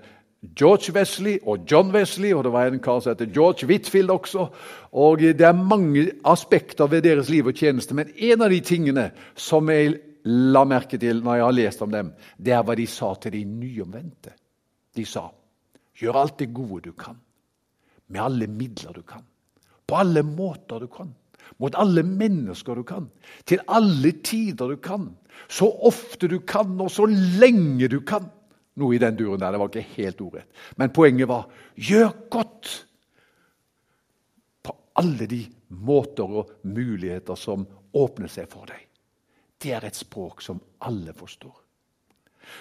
George 0.59 0.93
Wesley 0.93 1.39
og 1.47 1.65
John 1.71 1.91
Wesley, 1.95 2.33
og 2.35 2.45
det 2.45 2.53
var 2.53 2.69
en 2.69 2.83
kar 2.83 3.01
som 3.01 3.15
heter 3.15 3.33
George 3.33 3.67
Whitfield 3.67 4.11
også. 4.11 4.49
Og 4.93 5.19
Det 5.19 5.41
er 5.41 5.53
mange 5.53 6.11
aspekter 6.25 6.87
ved 6.87 7.03
deres 7.03 7.29
liv 7.29 7.47
og 7.47 7.55
tjeneste, 7.55 7.95
men 7.95 8.13
en 8.17 8.43
av 8.43 8.51
de 8.51 8.61
tingene 8.61 9.11
som 9.35 9.69
jeg 9.71 9.95
la 10.25 10.65
merke 10.65 10.99
til 10.99 11.23
når 11.23 11.35
jeg 11.35 11.45
har 11.45 11.57
lest 11.57 11.83
om 11.83 11.91
dem, 11.91 12.13
det 12.39 12.53
er 12.53 12.63
hva 12.63 12.75
de 12.75 12.87
sa 12.87 13.15
til 13.15 13.33
de 13.33 13.45
nyomvendte. 13.45 14.33
De 14.97 15.05
sa 15.05 15.29
gjør 15.95 16.21
alt 16.21 16.39
det 16.39 16.53
gode 16.55 16.89
du 16.89 16.93
kan, 16.93 17.17
med 18.09 18.21
alle 18.21 18.47
midler 18.51 18.93
du 18.93 19.03
kan, 19.03 19.23
på 19.87 19.97
alle 19.97 20.23
måter 20.27 20.81
du 20.81 20.89
kan, 20.91 21.13
mot 21.59 21.75
alle 21.79 22.03
mennesker 22.03 22.75
du 22.75 22.83
kan, 22.83 23.11
til 23.47 23.63
alle 23.69 24.13
tider 24.25 24.75
du 24.75 24.77
kan, 24.77 25.13
så 25.49 25.69
ofte 25.87 26.29
du 26.29 26.41
kan, 26.41 26.81
og 26.81 26.91
så 26.91 27.07
lenge 27.11 27.89
du 27.89 28.01
kan. 28.01 28.27
Noe 28.81 28.97
i 28.97 29.01
den 29.03 29.17
duren 29.17 29.41
der. 29.41 29.55
Det 29.55 29.61
var 29.63 29.71
ikke 29.71 29.95
helt 29.97 30.23
ordrett. 30.25 30.63
Men 30.77 30.93
poenget 30.95 31.31
var 31.31 31.47
gjør 31.75 32.11
godt 32.31 32.73
på 34.65 34.77
alle 35.01 35.29
de 35.31 35.43
måter 35.85 36.39
og 36.43 36.51
muligheter 36.67 37.39
som 37.39 37.67
åpner 37.95 38.31
seg 38.31 38.49
for 38.51 38.67
deg. 38.71 38.81
Det 39.63 39.73
er 39.77 39.87
et 39.87 39.97
språk 39.97 40.43
som 40.45 40.61
alle 40.85 41.15
forstår. 41.17 41.64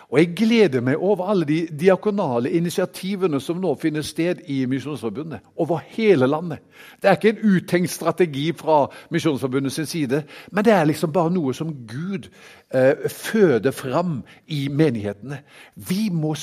Og 0.10 0.20
jeg 0.20 0.34
gleder 0.36 0.82
meg 0.82 0.98
over 0.98 1.30
alle 1.32 1.46
de 1.46 1.60
diakonale 1.80 2.52
initiativene 2.52 3.40
som 3.42 3.62
nå 3.62 3.76
finner 3.82 4.06
sted 4.06 4.44
i 4.48 4.66
Misjonsforbundet. 4.70 5.40
Over 5.56 5.82
hele 5.96 6.28
landet. 6.28 6.60
Det 7.02 7.10
er 7.10 7.18
ikke 7.18 7.34
en 7.34 7.56
uttenkt 7.56 7.92
strategi 7.92 8.52
fra 8.58 8.88
Misjonsforbundet 9.12 9.74
sin 9.74 9.86
side, 9.86 10.24
men 10.52 10.66
det 10.66 10.74
er 10.74 10.86
liksom 10.86 11.14
bare 11.14 11.34
noe 11.34 11.54
som 11.54 11.74
Gud 11.88 12.30
eh, 12.74 13.10
føder 13.10 13.72
fram 13.72 14.22
i 14.48 14.68
menighetene. 14.68 15.42
Vi 15.76 16.10
må, 16.12 16.36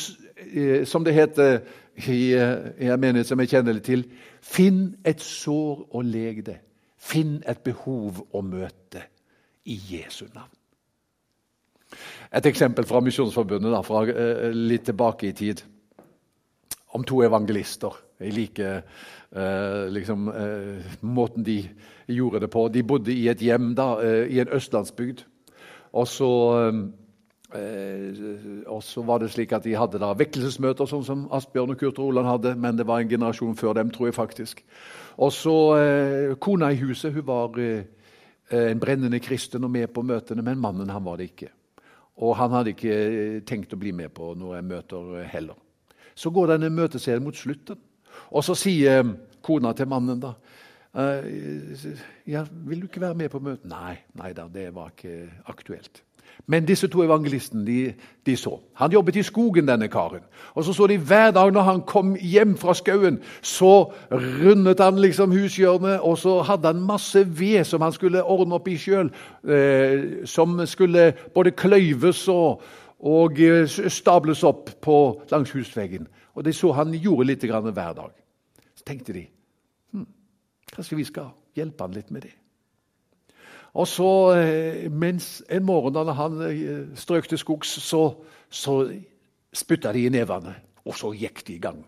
eh, 0.53 0.87
som 0.87 1.05
det 1.05 1.15
heter 1.15 1.61
i, 1.97 2.33
eh, 2.33 2.57
i 2.81 2.91
en 2.91 3.01
menighet 3.01 3.27
som 3.27 3.41
jeg 3.41 3.55
kjenner 3.55 3.77
litt 3.77 3.89
til, 3.89 4.05
finn 4.43 4.97
et 5.05 5.21
sår 5.21 5.87
og 5.91 6.05
leg 6.05 6.45
det. 6.47 6.61
Finn 7.01 7.41
et 7.49 7.63
behov 7.65 8.25
å 8.33 8.43
møte 8.45 9.07
i 9.65 9.79
Jesu 9.91 10.27
navn. 10.35 10.60
Et 12.31 12.47
eksempel 12.47 12.87
fra 12.87 13.01
Misjonsforbundet 13.03 13.87
fra 13.87 14.05
uh, 14.07 14.51
litt 14.55 14.85
tilbake 14.87 15.27
i 15.27 15.35
tid. 15.35 15.65
Om 16.95 17.03
to 17.07 17.25
evangelister. 17.27 17.97
Jeg 18.21 18.35
liker 18.37 18.83
uh, 19.35 19.91
liksom, 19.91 20.29
uh, 20.31 20.79
måten 21.03 21.43
de 21.47 21.65
gjorde 22.07 22.45
det 22.45 22.51
på. 22.55 22.69
De 22.71 22.87
bodde 22.87 23.15
i 23.15 23.27
et 23.33 23.43
hjem 23.43 23.75
da, 23.75 23.99
i 24.31 24.39
en 24.43 24.55
østlandsbygd. 24.55 25.25
Og 25.93 26.07
så 26.07 26.31
var 29.07 29.19
det 29.19 29.31
slik 29.35 29.53
at 29.55 29.67
de 29.67 29.75
hadde 29.79 29.99
da 30.03 30.15
vekkelsesmøter, 30.19 30.87
sånn 30.87 31.07
som 31.07 31.29
Asbjørn 31.35 31.75
og 31.75 31.79
Kurt 31.83 31.99
Roland 31.99 32.31
hadde. 32.31 32.55
Men 32.59 32.79
det 32.79 32.87
var 32.87 33.03
en 33.03 33.11
generasjon 33.11 33.59
før 33.59 33.79
dem, 33.79 33.91
tror 33.95 34.11
jeg 34.11 34.19
faktisk. 34.19 34.63
Og 35.19 35.31
så 35.35 35.57
Kona 36.43 36.71
i 36.71 36.83
huset 36.83 37.15
hun 37.15 37.27
var 37.27 37.59
en 37.59 38.83
brennende 38.83 39.19
kristen 39.23 39.67
og 39.67 39.71
med 39.71 39.91
på 39.95 40.03
møtene, 40.07 40.43
men 40.47 40.63
mannen 40.63 40.91
han 40.91 41.07
var 41.07 41.19
det 41.19 41.31
ikke. 41.31 41.51
Og 42.21 42.37
han 42.37 42.53
hadde 42.53 42.75
ikke 42.75 42.95
eh, 42.95 43.37
tenkt 43.49 43.73
å 43.73 43.81
bli 43.81 43.93
med 43.97 44.13
på 44.17 44.35
noen 44.39 44.67
møter 44.69 45.23
heller. 45.33 45.57
Så 46.15 46.33
går 46.35 46.53
denne 46.53 46.73
møteserien 46.75 47.25
mot 47.25 47.37
slutten, 47.37 47.79
og 48.31 48.45
så 48.45 48.57
sier 48.59 49.07
kona 49.47 49.73
til 49.73 49.89
mannen 49.89 50.21
da 50.21 50.35
eh, 50.93 51.87
ja, 52.29 52.45
'Vil 52.45 52.83
du 52.83 52.87
ikke 52.89 53.01
være 53.01 53.17
med 53.17 53.31
på 53.33 53.41
møtet?' 53.41 53.71
Nei, 53.71 53.97
nei 54.19 54.33
da, 54.37 54.49
det 54.49 54.69
var 54.75 54.93
ikke 54.93 55.31
aktuelt. 55.49 56.03
Men 56.51 56.67
disse 56.67 56.89
to 56.91 57.03
evangelistene 57.05 57.65
de, 57.67 57.93
de, 58.27 58.37
så. 58.37 58.57
Han 58.75 58.93
jobbet 58.93 59.17
i 59.17 59.23
skogen, 59.23 59.69
denne 59.69 59.89
karen. 59.89 60.25
Og 60.55 60.65
så 60.65 60.73
så 60.73 60.87
de 60.91 60.97
hver 60.99 61.31
dag 61.31 61.53
når 61.53 61.63
han 61.63 61.83
kom 61.87 62.17
hjem 62.17 62.57
fra 62.59 62.75
skauen, 62.75 63.21
så 63.43 63.93
rundet 64.11 64.81
han 64.81 64.99
liksom 64.99 65.31
hushjørnet, 65.31 66.01
og 66.01 66.19
så 66.19 66.41
hadde 66.43 66.73
han 66.73 66.83
masse 66.83 67.23
ved 67.41 67.65
som 67.65 67.81
han 67.87 67.93
skulle 67.93 68.25
ordne 68.25 68.59
opp 68.59 68.69
i 68.69 68.77
sjøl, 68.79 69.13
eh, 69.47 70.27
som 70.27 70.59
skulle 70.67 71.13
både 71.35 71.55
kløyves 71.55 72.27
og, 72.29 72.63
og 72.99 73.41
eh, 73.41 73.69
stables 73.89 74.43
opp 74.43 74.75
på, 74.83 74.99
langs 75.31 75.55
husveggen. 75.55 76.09
Og 76.35 76.45
de 76.45 76.53
så 76.53 76.73
han 76.73 76.95
gjorde 76.95 77.31
litt 77.31 77.47
hver 77.47 77.73
dag. 77.73 78.11
Så 78.75 78.85
tenkte 78.87 79.13
de 79.13 79.27
hm, 79.93 80.07
kanskje 80.75 80.97
vi 80.97 81.05
skal 81.05 81.31
hjelpe 81.55 81.85
han 81.85 81.95
litt 81.95 82.11
med 82.11 82.27
det. 82.27 82.40
Og 83.75 83.87
så, 83.87 84.35
eh, 84.35 84.91
mens 84.91 85.43
en 85.51 85.65
morgen 85.65 85.95
da 85.95 86.13
han 86.13 86.41
eh, 86.43 86.97
strøk 86.99 87.29
til 87.29 87.39
skogs, 87.39 87.69
så, 87.69 88.15
så 88.51 88.83
spytta 89.55 89.93
de 89.93 90.07
i 90.07 90.13
nevene, 90.13 90.55
og 90.85 90.97
så 90.99 91.13
gikk 91.15 91.45
de 91.47 91.55
i 91.55 91.63
gang. 91.63 91.85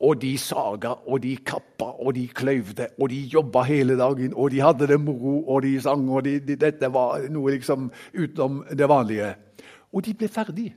Og 0.00 0.20
de 0.22 0.36
saga, 0.38 0.92
og 1.08 1.22
de 1.22 1.36
kappa, 1.36 1.88
og 1.98 2.14
de 2.14 2.28
kløyvde, 2.28 2.86
og 3.00 3.08
de 3.10 3.22
jobba 3.32 3.64
hele 3.66 3.96
dagen. 3.98 4.34
Og 4.34 4.50
de 4.50 4.60
hadde 4.62 4.86
det 4.86 5.00
moro, 5.00 5.40
og 5.48 5.62
de 5.62 5.80
sang, 5.80 6.04
og 6.10 6.24
de, 6.24 6.36
de, 6.40 6.54
dette 6.56 6.92
var 6.94 7.24
noe 7.32 7.56
liksom 7.56 7.88
utenom 8.14 8.60
det 8.70 8.88
vanlige. 8.88 9.32
Og 9.92 10.04
de 10.06 10.14
ble 10.14 10.28
ferdig. 10.30 10.68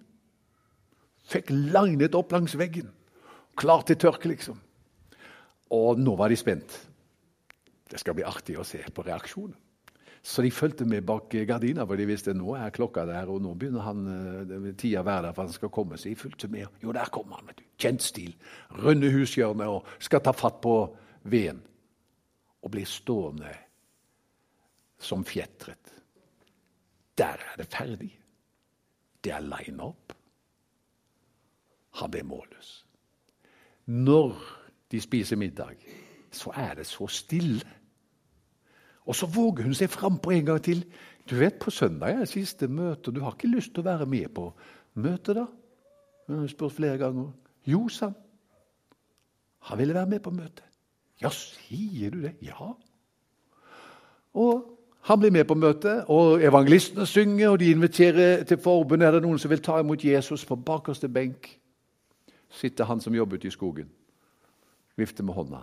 Fikk 1.30 1.52
linet 1.52 2.16
opp 2.18 2.32
langs 2.34 2.58
veggen. 2.58 2.90
Klar 3.56 3.84
til 3.86 4.00
tørke, 4.00 4.32
liksom. 4.32 4.58
Og 5.72 6.00
nå 6.00 6.16
var 6.18 6.32
de 6.32 6.40
spent. 6.40 6.74
Det 7.92 8.00
skal 8.00 8.16
bli 8.18 8.26
artig 8.26 8.58
å 8.58 8.66
se 8.66 8.82
på 8.90 9.06
reaksjonen. 9.06 9.54
Så 10.22 10.42
de 10.46 10.52
fulgte 10.52 10.86
med 10.86 11.02
bak 11.06 11.34
gardina, 11.48 11.86
for 11.86 11.98
de 11.98 12.06
visste 12.06 12.34
nå 12.38 12.54
er 12.54 12.74
klokka 12.74 13.08
der, 13.10 13.30
og 13.30 13.42
nå 13.42 13.56
begynner 13.58 13.86
han 13.88 14.04
eh, 14.12 14.68
tida 14.78 15.02
være 15.02 15.28
der 15.28 15.34
for 15.34 15.50
han 15.50 15.56
skal 15.56 15.74
komme. 15.74 15.98
Så 15.98 16.10
de 16.10 16.16
fulgte 16.16 16.48
med. 16.48 16.68
Jo, 16.84 16.94
der 16.94 17.10
kommer 17.10 17.40
han. 17.40 17.50
vet 17.50 17.64
du. 17.64 17.66
Kjent 17.82 18.06
stil. 18.06 18.36
Runde 18.84 19.10
hushjørnet 19.12 19.68
og 19.68 19.90
skal 20.00 20.22
ta 20.22 20.34
fatt 20.38 20.62
på 20.62 20.76
veden. 21.24 21.64
Og 22.62 22.70
blir 22.72 22.86
stående 22.86 23.50
som 25.02 25.26
fjetret. 25.26 25.96
Der 27.18 27.42
er 27.42 27.58
det 27.58 27.68
ferdig. 27.74 28.14
Det 29.24 29.34
er 29.34 29.42
line 29.42 29.82
opp. 29.84 30.14
Han 31.98 32.12
blir 32.12 32.24
målløs. 32.24 32.86
Når 33.86 34.38
de 34.92 35.02
spiser 35.02 35.36
middag, 35.36 35.82
så 36.32 36.54
er 36.56 36.76
det 36.76 36.86
så 36.86 37.08
stille. 37.08 37.66
Og 39.06 39.16
så 39.16 39.26
våger 39.26 39.64
hun 39.64 39.76
seg 39.78 39.90
frampå 39.90 40.32
en 40.32 40.46
gang 40.46 40.62
til. 40.64 40.86
Du 41.30 41.36
vet, 41.36 41.60
På 41.60 41.72
søndag 41.72 42.22
er 42.22 42.26
siste 42.26 42.68
møte, 42.68 43.08
og 43.08 43.16
du 43.16 43.22
har 43.22 43.32
ikke 43.32 43.56
lyst 43.56 43.74
til 43.74 43.82
å 43.82 43.90
være 43.90 44.06
med 44.06 44.30
på 44.34 44.54
møtet, 44.94 45.36
da? 45.36 45.46
Hun 46.28 46.40
har 46.40 46.48
spurt 46.48 46.72
flere 46.72 46.98
ganger. 46.98 47.32
Jo, 47.66 47.88
sa 47.90 48.06
han. 48.06 48.16
Han 49.60 49.78
ville 49.78 49.94
være 49.94 50.10
med 50.10 50.20
på 50.20 50.30
møtet. 50.30 50.64
Ja, 51.22 51.30
sier 51.30 52.10
du 52.10 52.22
det? 52.22 52.34
Ja. 52.42 52.74
Og 54.34 54.78
han 55.02 55.20
blir 55.20 55.32
med 55.32 55.46
på 55.46 55.54
møtet, 55.54 56.06
og 56.08 56.44
evangelistene 56.44 57.06
synger, 57.06 57.50
og 57.50 57.60
de 57.60 57.72
inviterer 57.72 58.44
til 58.44 58.58
forbund. 58.58 59.04
Er 59.04 59.12
det 59.12 59.22
noen 59.22 59.40
som 59.40 59.50
vil 59.50 59.62
ta 59.62 59.80
imot 59.80 60.04
Jesus 60.06 60.46
på 60.46 60.56
bakerste 60.56 61.10
benk? 61.10 61.60
Sitter 62.50 62.86
han 62.86 63.02
som 63.02 63.16
jobber 63.16 63.38
ute 63.38 63.48
i 63.48 63.52
skogen, 63.52 63.90
vifter 64.98 65.24
med 65.24 65.34
hånda, 65.34 65.62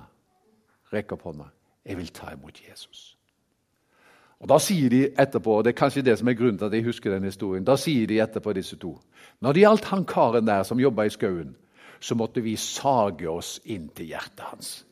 rekker 0.93 1.19
opp 1.19 1.23
hånda. 1.29 1.51
Jeg 1.85 1.97
vil 1.97 2.09
ta 2.09 2.33
imot 2.33 2.63
Jesus. 2.71 3.18
Og 4.39 4.49
Da 4.49 4.59
sier 4.63 4.91
de 4.91 5.01
etterpå, 5.19 5.59
og 5.59 5.65
det 5.65 5.73
er 5.73 5.81
kanskje 5.81 6.05
det 6.07 6.19
som 6.19 6.29
er 6.31 6.37
grunnen 6.39 6.59
til 6.59 6.69
at 6.69 6.77
jeg 6.77 6.87
husker 6.87 7.11
den 7.11 7.27
historien, 7.27 7.65
da 7.67 7.75
sier 7.77 8.07
de 8.07 8.21
etterpå 8.23 8.55
disse 8.55 8.77
to 8.79 8.95
Når 9.43 9.53
det 9.53 9.65
gjaldt 9.65 9.91
han 9.91 10.05
karen 10.05 10.47
der 10.47 10.63
som 10.63 10.81
jobba 10.81 11.07
i 11.07 11.11
skauen, 11.11 11.57
så 12.01 12.15
måtte 12.15 12.43
vi 12.43 12.57
sage 12.57 13.27
oss 13.31 13.59
inn 13.65 13.89
til 13.89 14.07
hjertet 14.07 14.45
hans. 14.47 14.85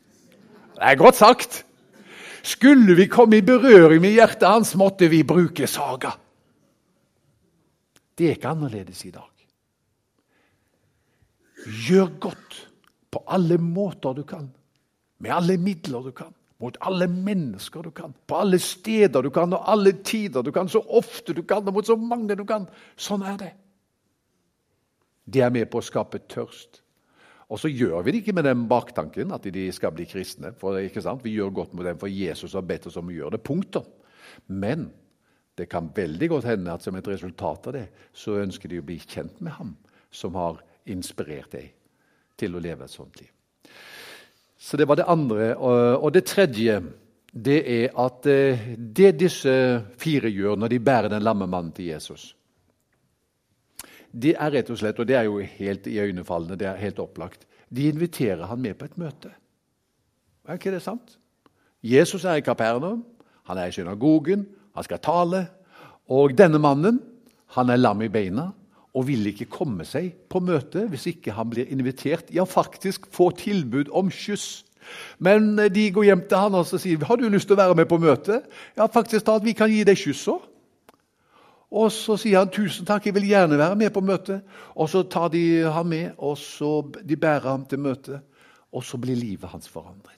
Det 0.75 0.83
er 0.83 0.99
godt 0.99 1.17
sagt! 1.17 1.65
Skulle 2.47 2.95
vi 2.95 3.09
komme 3.11 3.39
i 3.39 3.43
berøring 3.43 4.01
med 4.03 4.15
hjertet 4.15 4.47
hans, 4.47 4.75
måtte 4.79 5.09
vi 5.11 5.25
bruke 5.27 5.67
saga. 5.67 6.13
Det 8.19 8.27
er 8.27 8.37
ikke 8.37 8.53
annerledes 8.55 9.05
i 9.05 9.11
dag. 9.11 9.33
Gjør 11.89 12.13
godt 12.21 12.59
på 13.11 13.23
alle 13.27 13.59
måter 13.59 14.15
du 14.15 14.23
kan, 14.23 14.47
med 15.19 15.31
alle 15.35 15.57
midler 15.59 16.07
du 16.07 16.15
kan 16.15 16.35
mot 16.63 16.77
alle 16.81 17.09
mennesker 17.11 17.85
du 17.85 17.91
kan, 17.91 18.15
på 18.27 18.39
alle 18.41 18.59
steder 18.63 19.23
du 19.23 19.31
kan, 19.31 19.53
og 19.53 19.69
alle 19.69 19.93
tider 20.07 20.43
du 20.43 20.53
kan, 20.55 20.69
så 20.69 20.81
ofte 20.81 21.35
du 21.37 21.43
kan, 21.43 21.67
og 21.69 21.77
mot 21.77 21.87
så 21.87 21.97
mange 22.01 22.37
du 22.39 22.45
kan. 22.49 22.65
Sånn 22.97 23.25
er 23.27 23.39
det. 23.41 23.53
Det 25.27 25.43
er 25.43 25.53
med 25.53 25.69
på 25.71 25.83
å 25.83 25.85
skape 25.85 26.23
tørst. 26.31 26.81
Og 27.47 27.61
så 27.63 27.71
gjør 27.71 28.03
vi 28.03 28.15
det 28.15 28.23
ikke 28.23 28.35
med 28.35 28.47
den 28.49 28.65
baktanken 28.71 29.35
at 29.35 29.45
de 29.55 29.67
skal 29.75 29.93
bli 29.95 30.07
kristne. 30.09 30.53
for? 30.59 30.75
Vi 31.23 31.35
gjør 31.35 31.51
godt 31.55 31.75
med 31.75 31.85
dem, 31.87 31.99
for 31.99 32.11
Jesus 32.11 32.55
har 32.55 32.67
bedt 32.67 32.87
oss 32.87 32.97
om 32.97 33.09
å 33.09 33.15
gjøre 33.15 33.37
det. 33.37 33.43
Punktum. 33.47 33.87
Men 34.47 34.91
det 35.59 35.69
kan 35.71 35.93
veldig 35.95 36.29
godt 36.29 36.45
hende 36.45 36.73
at 36.73 36.83
som 36.83 36.97
et 36.97 37.09
resultat 37.09 37.67
av 37.67 37.73
det, 37.73 37.87
så 38.13 38.41
ønsker 38.43 38.69
de 38.69 38.81
å 38.81 38.87
bli 38.87 38.99
kjent 38.99 39.41
med 39.41 39.53
ham 39.53 39.77
som 40.11 40.35
har 40.35 40.61
inspirert 40.87 41.53
deg 41.53 41.73
til 42.37 42.57
å 42.57 42.63
leve 42.63 42.85
et 42.85 42.93
sånt 42.93 43.21
liv. 43.21 43.36
Så 44.59 44.77
det 44.77 44.89
var 44.89 44.97
det 44.97 45.09
andre. 45.09 45.55
Og 45.57 46.13
det 46.15 46.25
tredje 46.25 46.81
det 47.37 47.59
er 47.69 47.99
at 48.01 48.27
eh, 48.31 48.69
det 48.77 49.19
disse 49.21 49.53
fire 50.01 50.31
gjør 50.33 50.57
når 50.57 50.73
de 50.73 50.81
bærer 50.81 51.13
den 51.13 51.25
lamme 51.25 51.47
mannen 51.47 51.73
til 51.77 51.91
Jesus 51.91 52.33
Det 54.11 54.33
er 54.39 54.53
rett 54.55 54.71
og 54.71 54.79
slett, 54.81 54.99
og 54.99 55.07
det 55.07 55.17
er 55.19 55.27
jo 55.29 55.43
helt 55.45 55.87
iøynefallende, 55.87 56.57
det 56.57 56.69
er 56.71 56.81
helt 56.81 56.99
opplagt 56.99 57.45
De 57.69 57.89
inviterer 57.89 58.47
han 58.47 58.61
med 58.63 58.79
på 58.79 58.87
et 58.87 58.97
møte. 58.97 59.31
Er 60.47 60.55
ikke 60.55 60.71
det 60.71 60.83
sant? 60.83 61.19
Jesus 61.83 62.25
er 62.25 62.39
i 62.39 62.45
Kapernaum, 62.47 63.05
han 63.45 63.59
er 63.59 63.67
i 63.67 63.75
synagogen, 63.75 64.47
han 64.75 64.85
skal 64.85 65.03
tale. 65.03 65.47
Og 66.09 66.33
denne 66.39 66.59
mannen 66.63 67.01
han 67.59 67.71
er 67.71 67.77
lam 67.77 68.03
i 68.03 68.09
beina 68.09 68.53
og 68.97 69.05
vil 69.11 69.29
ikke 69.29 69.49
komme 69.53 69.85
seg 69.85 70.15
på 70.33 70.41
møte 70.41 70.87
hvis 70.89 71.11
ikke 71.13 71.35
han 71.37 71.51
blir 71.53 71.69
invitert. 71.73 72.33
Ja, 72.33 72.47
faktisk 72.49 73.11
få 73.13 73.29
tilbud 73.37 73.93
om 73.93 74.09
skyss. 74.13 74.65
Men 75.19 75.59
eh, 75.59 75.71
de 75.73 75.91
går 75.93 76.11
hjem 76.11 76.27
til 76.31 76.45
han 76.47 76.57
og 76.57 76.69
sier 76.71 77.05
har 77.05 77.21
du 77.21 77.29
lyst 77.29 77.51
til 77.51 77.59
å 77.59 77.63
være 77.63 77.77
med 77.79 77.91
på 77.91 78.01
møtet. 78.01 78.47
Ja, 78.79 78.89
faktisk 78.89 79.29
at 79.33 79.45
vi 79.45 79.57
kan 79.59 79.73
gi 79.73 79.83
deg 79.87 80.01
skyss 80.01 80.27
òg. 80.33 80.53
Og 81.77 81.91
så 81.91 82.15
sier 82.21 82.39
han 82.41 82.53
tusen 82.55 82.87
takk, 82.87 83.09
jeg 83.09 83.17
vil 83.17 83.27
gjerne 83.27 83.59
være 83.59 83.77
med 83.77 83.93
på 83.93 84.01
møtet. 84.01 84.47
Og 84.79 84.89
så 84.89 85.03
tar 85.11 85.33
de 85.35 85.43
ham 85.67 85.91
med, 85.91 86.15
og 86.17 86.39
så 86.39 86.79
de 87.03 87.19
bærer 87.19 87.51
ham 87.51 87.67
til 87.69 87.83
møtet. 87.83 88.23
Og 88.73 88.85
så 88.87 89.01
blir 89.03 89.19
livet 89.19 89.51
hans 89.51 89.69
forandret. 89.69 90.15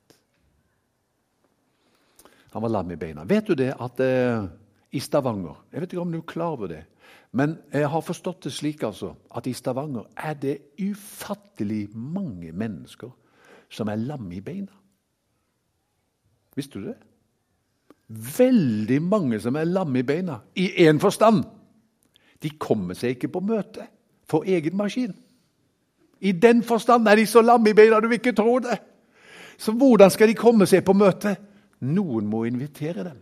Han 2.53 2.65
var 2.65 2.73
lam 2.73 2.93
i 2.93 3.01
beina. 3.01 3.25
Vet 3.29 3.49
du 3.49 3.57
det 3.59 3.73
at 3.75 4.01
eh, 4.05 4.47
i 4.93 5.01
Stavanger 5.05 5.57
Jeg 5.73 5.83
vet 5.83 5.93
ikke 5.93 6.05
om 6.05 6.13
du 6.13 6.21
er 6.21 6.31
klar 6.31 6.55
over 6.57 6.71
det, 6.71 6.85
Men 7.33 7.59
jeg 7.73 7.89
har 7.89 8.01
forstått 8.01 8.47
det 8.47 8.53
slik 8.57 8.83
altså, 8.87 9.13
at 9.37 9.47
i 9.47 9.53
Stavanger 9.53 10.07
er 10.17 10.35
det 10.35 10.57
ufattelig 10.81 11.89
mange 11.95 12.53
mennesker 12.53 13.11
som 13.71 13.89
er 13.89 14.01
lamme 14.01 14.35
i 14.37 14.41
beina. 14.41 14.73
Visste 16.57 16.81
du 16.81 16.89
det? 16.89 16.97
Veldig 18.39 19.03
mange 19.05 19.41
som 19.41 19.57
er 19.61 19.69
lamme 19.69 20.01
i 20.01 20.07
beina, 20.09 20.41
i 20.57 20.71
én 20.89 21.01
forstand. 21.01 21.45
De 22.43 22.51
kommer 22.57 22.97
seg 22.97 23.17
ikke 23.17 23.29
på 23.35 23.45
møte 23.45 23.85
for 24.29 24.49
egen 24.49 24.77
maskin. 24.77 25.13
I 26.21 26.33
den 26.33 26.63
forstand 26.67 27.09
er 27.09 27.21
de 27.21 27.27
så 27.27 27.43
lamme 27.45 27.71
i 27.71 27.77
beina 27.77 28.01
du 28.01 28.09
vil 28.09 28.19
ikke 28.19 28.33
tro 28.33 28.59
det. 28.59 28.79
Så 29.59 29.73
hvordan 29.73 30.11
skal 30.11 30.31
de 30.31 30.39
komme 30.39 30.67
seg 30.67 30.85
på 30.87 30.95
møte? 30.97 31.37
Noen 31.81 32.27
må 32.27 32.45
invitere 32.47 33.05
dem. 33.05 33.21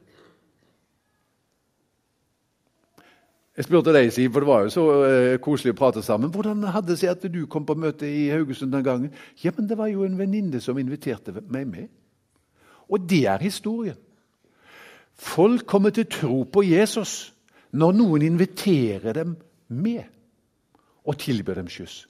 Jeg 3.57 3.65
spurte 3.65 3.93
deg, 3.97 4.11
Siv, 4.13 4.35
for 4.35 4.45
det 4.45 4.49
var 4.51 4.65
jo 4.67 4.73
så 4.73 4.83
uh, 4.85 5.35
koselig 5.41 5.73
å 5.73 5.79
prate 5.79 6.03
sammen. 6.05 6.29
Hvordan 6.33 6.67
hadde 6.75 6.91
det 6.93 6.99
seg 7.01 7.15
at 7.15 7.23
du 7.33 7.47
kom 7.49 7.65
på 7.65 7.77
møte 7.81 8.05
i 8.05 8.27
Haugesund 8.29 8.75
den 8.75 8.85
gangen? 8.85 9.15
Ja, 9.41 9.53
men 9.57 9.69
Det 9.69 9.79
var 9.79 9.89
jo 9.89 10.05
en 10.05 10.19
venninne 10.19 10.61
som 10.61 10.77
inviterte 10.79 11.33
meg 11.41 11.65
med. 11.71 11.87
Og 12.93 13.01
det 13.09 13.25
er 13.27 13.41
historien. 13.41 13.97
Folk 15.17 15.65
kommer 15.67 15.91
til 15.91 16.05
tro 16.05 16.43
på 16.45 16.67
Jesus 16.69 17.33
når 17.73 17.97
noen 17.97 18.23
inviterer 18.23 19.17
dem 19.17 19.33
med 19.69 20.05
og 21.07 21.17
tilbyr 21.19 21.57
dem 21.57 21.71
skyss. 21.73 22.05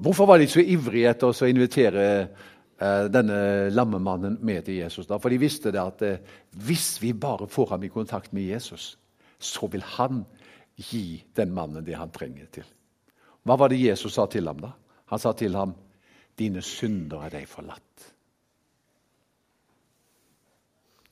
Hvorfor 0.00 0.26
var 0.26 0.40
de 0.40 0.48
så 0.48 0.62
ivrige 0.64 1.10
etter 1.12 1.30
å 1.30 1.48
invitere 1.48 2.04
uh, 2.24 3.06
denne 3.12 3.70
lammemannen 3.70 4.38
med 4.42 4.64
til 4.66 4.80
Jesus? 4.80 5.06
da? 5.06 5.20
For 5.20 5.30
de 5.30 5.38
visste 5.38 5.70
det 5.70 5.82
at 5.82 6.02
uh, 6.02 6.38
hvis 6.66 6.96
vi 7.02 7.12
bare 7.12 7.46
får 7.48 7.76
ham 7.76 7.84
i 7.86 7.92
kontakt 7.92 8.32
med 8.32 8.48
Jesus, 8.48 8.96
så 9.40 9.68
vil 9.72 9.82
han 9.96 10.22
gi 10.76 11.22
den 11.36 11.54
mannen 11.56 11.84
det 11.84 11.96
han 11.98 12.12
trenger 12.12 12.46
til. 12.52 12.68
Hva 13.44 13.56
var 13.56 13.72
det 13.72 13.80
Jesus 13.80 14.14
sa 14.14 14.26
til 14.30 14.48
ham 14.48 14.60
da? 14.60 14.72
Han 15.10 15.18
sa 15.18 15.32
til 15.32 15.56
ham, 15.56 15.74
'Dine 16.38 16.62
synder 16.62 17.24
er 17.24 17.30
deg 17.30 17.48
forlatt'. 17.48 18.12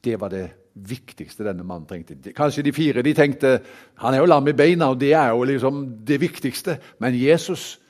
Det 0.05 0.21
var 0.21 0.29
det 0.29 0.51
viktigste 0.75 1.45
denne 1.45 1.65
mannen 1.65 1.87
trengte. 1.87 2.33
Kanskje 2.33 2.63
de 2.63 2.73
fire 2.73 3.03
de 3.03 3.15
tenkte 3.15 3.61
han 3.97 4.15
er 4.15 4.19
jo 4.19 4.27
lam 4.27 4.49
i 4.49 4.53
beina, 4.53 4.89
og 4.89 5.01
det 5.01 5.13
er 5.13 5.29
jo 5.29 5.43
liksom 5.43 6.05
det 6.07 6.21
viktigste. 6.21 6.79
Men 6.99 7.15
Jesus 7.15 7.81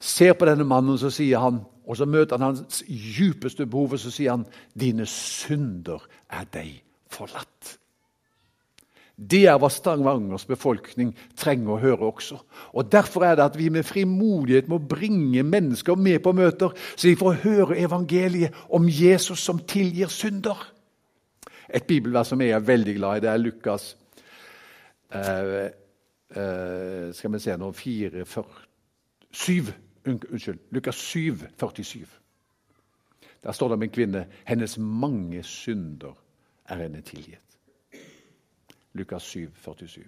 ser 0.00 0.32
på 0.32 0.46
denne 0.46 0.64
mannen, 0.64 0.98
så 0.98 1.10
sier 1.10 1.38
han, 1.38 1.60
og 1.86 1.96
så 1.96 2.06
møter 2.06 2.38
han 2.38 2.54
hans 2.54 2.82
djupeste 2.88 3.66
behov, 3.66 3.92
og 3.92 3.98
så 3.98 4.10
sier 4.10 4.30
han, 4.30 4.46
'Dine 4.74 5.06
synder 5.06 6.08
er 6.30 6.44
deg 6.52 6.82
forlatt'. 7.10 7.77
Det 9.18 9.40
er 9.50 9.56
hva 9.58 9.66
Stavangers 9.72 10.44
befolkning 10.46 11.10
trenger 11.36 11.74
å 11.74 11.80
høre 11.82 12.10
også. 12.12 12.38
Og 12.78 12.92
Derfor 12.92 13.26
er 13.26 13.34
det 13.38 13.48
at 13.48 13.58
vi 13.58 13.66
med 13.74 13.86
frimodighet 13.86 14.68
må 14.70 14.78
bringe 14.78 15.42
mennesker 15.42 15.98
med 15.98 16.22
på 16.22 16.32
møter, 16.38 16.70
så 16.94 17.08
de 17.08 17.16
får 17.18 17.40
høre 17.42 17.80
evangeliet 17.82 18.54
om 18.70 18.86
Jesus 18.86 19.42
som 19.42 19.58
tilgir 19.58 20.12
synder. 20.14 20.60
Et 21.68 21.84
bibelvers 21.84 22.30
som 22.30 22.40
jeg 22.40 22.54
er 22.54 22.64
veldig 22.64 22.94
glad 22.96 23.18
i, 23.18 23.24
det 23.26 23.32
er 23.32 23.42
Lukas 23.42 23.90
eh, 25.12 25.66
eh, 26.32 27.10
Skal 27.12 27.34
vi 27.34 27.42
se 27.42 27.56
nå 27.58 27.72
4, 27.76 28.24
4 28.24 28.64
7, 29.30 29.66
Unnskyld. 30.08 30.58
Lukas 30.70 30.96
7, 30.96 31.36
47. 31.58 32.06
Der 33.42 33.52
står 33.52 33.68
det 33.68 33.74
om 33.74 33.82
en 33.82 33.90
kvinne. 33.90 34.26
Hennes 34.44 34.78
mange 34.78 35.42
synder 35.42 36.16
er 36.64 36.82
henne 36.82 37.00
tilgitt. 37.00 37.47
Lukas 38.98 39.22
7, 39.22 39.48
47. 39.64 40.04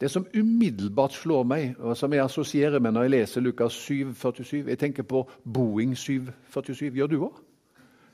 Det 0.00 0.10
som 0.10 0.26
umiddelbart 0.34 1.12
slår 1.14 1.44
meg, 1.46 1.74
og 1.78 1.96
som 1.96 2.12
jeg 2.12 2.24
assosierer 2.24 2.82
med 2.82 2.92
når 2.92 3.06
jeg 3.06 3.10
leser 3.14 3.44
Lukas 3.44 3.72
7, 3.72 4.14
47 4.14 4.68
Jeg 4.68 4.78
tenker 4.78 5.02
på 5.02 5.22
Boeing 5.44 5.94
747. 5.96 6.90
Gjør 6.96 7.06
du 7.06 7.18
òg? 7.28 7.40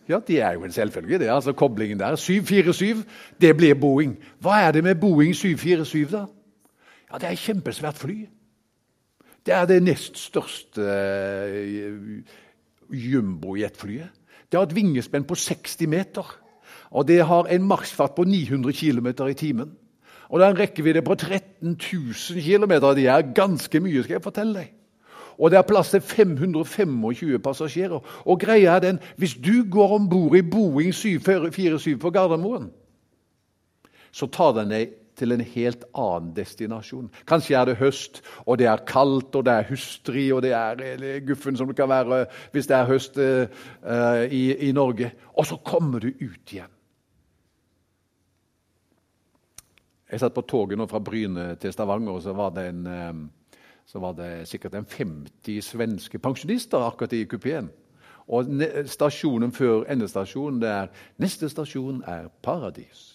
Ja, 0.08 0.18
Det 0.26 0.40
er 0.40 0.52
jo 0.52 0.64
en 0.64 0.72
selvfølge, 0.72 1.18
det. 1.18 1.28
altså 1.28 1.52
Koblingen 1.52 1.98
der. 1.98 2.16
747, 2.16 3.04
det 3.40 3.56
blir 3.56 3.74
Boeing. 3.74 4.18
Hva 4.40 4.60
er 4.66 4.72
det 4.72 4.84
med 4.84 4.94
Boeing 4.94 5.34
747, 5.36 6.10
da? 6.10 6.26
Ja, 7.12 7.18
Det 7.18 7.26
er 7.26 7.32
et 7.32 7.38
kjempesvært 7.38 7.96
fly. 7.96 8.28
Det 9.46 9.54
er 9.54 9.64
det 9.66 9.82
nest 9.82 10.18
største 10.18 10.80
uh, 10.80 12.20
jumbojetflyet. 12.90 14.08
Det 14.52 14.58
har 14.58 14.66
et 14.66 14.74
vingespenn 14.74 15.24
på 15.24 15.34
60 15.34 15.86
meter. 15.88 16.38
Og 16.90 17.08
det 17.08 17.20
har 17.26 17.50
en 17.50 17.68
maksfart 17.68 18.14
på 18.16 18.24
900 18.24 18.72
km 18.72 19.06
i 19.28 19.34
timen. 19.34 19.76
Og 20.28 20.38
det 20.38 20.46
har 20.46 20.54
en 20.54 20.60
rekkevidde 20.60 21.02
på 21.02 21.14
13 21.14 21.76
000 21.76 22.42
km. 22.42 22.74
Det 22.96 23.06
er 23.06 23.32
ganske 23.34 23.80
mye, 23.80 24.02
skal 24.02 24.18
jeg 24.18 24.24
fortelle 24.24 24.60
deg. 24.60 24.74
Og 25.38 25.50
det 25.50 25.58
er 25.58 25.66
plass 25.66 25.90
til 25.90 26.00
525 26.02 27.38
passasjerer. 27.38 28.00
Og 28.26 28.40
greia 28.40 28.76
er 28.76 28.78
den, 28.78 28.98
Hvis 29.16 29.34
du 29.34 29.64
går 29.70 29.94
om 29.94 30.08
bord 30.08 30.36
i 30.36 30.42
Boeing 30.42 30.94
747 30.94 31.98
på 31.98 32.10
Gardermoen, 32.10 32.70
så 34.12 34.26
tar 34.26 34.52
den 34.52 34.70
deg 34.70 34.96
til 35.18 35.32
en 35.32 35.40
helt 35.40 35.84
annen 35.98 36.32
destinasjon. 36.36 37.10
Kanskje 37.26 37.56
er 37.58 37.64
det 37.64 37.76
høst, 37.76 38.22
og 38.46 38.58
det 38.58 38.66
er 38.66 38.84
kaldt, 38.86 39.34
og 39.34 39.44
det 39.46 39.52
er 39.52 39.68
hustrig, 39.68 40.34
og 40.34 40.42
det 40.42 40.52
er 40.52 41.20
guffen 41.26 41.56
som 41.56 41.68
det 41.68 41.76
kan 41.76 41.88
være 41.88 42.26
hvis 42.52 42.66
det 42.70 42.76
er 42.76 42.90
høst 42.90 43.18
uh, 43.18 43.46
i, 44.30 44.68
i 44.68 44.72
Norge. 44.72 45.10
Og 45.34 45.46
så 45.46 45.56
kommer 45.56 45.98
du 45.98 46.08
ut 46.08 46.52
igjen. 46.52 46.70
Jeg 50.12 50.20
satt 50.20 50.34
på 50.34 50.46
toget 50.48 50.78
nå 50.78 50.86
fra 50.88 51.02
Bryne 51.04 51.50
til 51.60 51.72
Stavanger, 51.72 52.12
og 52.16 52.22
så 52.22 52.32
var 52.32 52.54
det, 52.56 52.68
en, 52.68 53.28
så 53.86 54.00
var 54.00 54.14
det 54.16 54.48
sikkert 54.48 54.74
en 54.74 54.86
50 54.88 55.60
svenske 55.64 56.18
pensjonister 56.18 56.80
akkurat 56.86 57.12
i 57.12 57.24
kupeen. 57.28 57.68
Og 58.28 58.48
stasjonen 58.86 59.52
før 59.52 59.84
endestasjonen 59.88 60.60
det 60.60 60.68
er 60.68 60.90
Neste 61.20 61.48
stasjon 61.48 62.02
er 62.06 62.28
Paradis. 62.42 63.14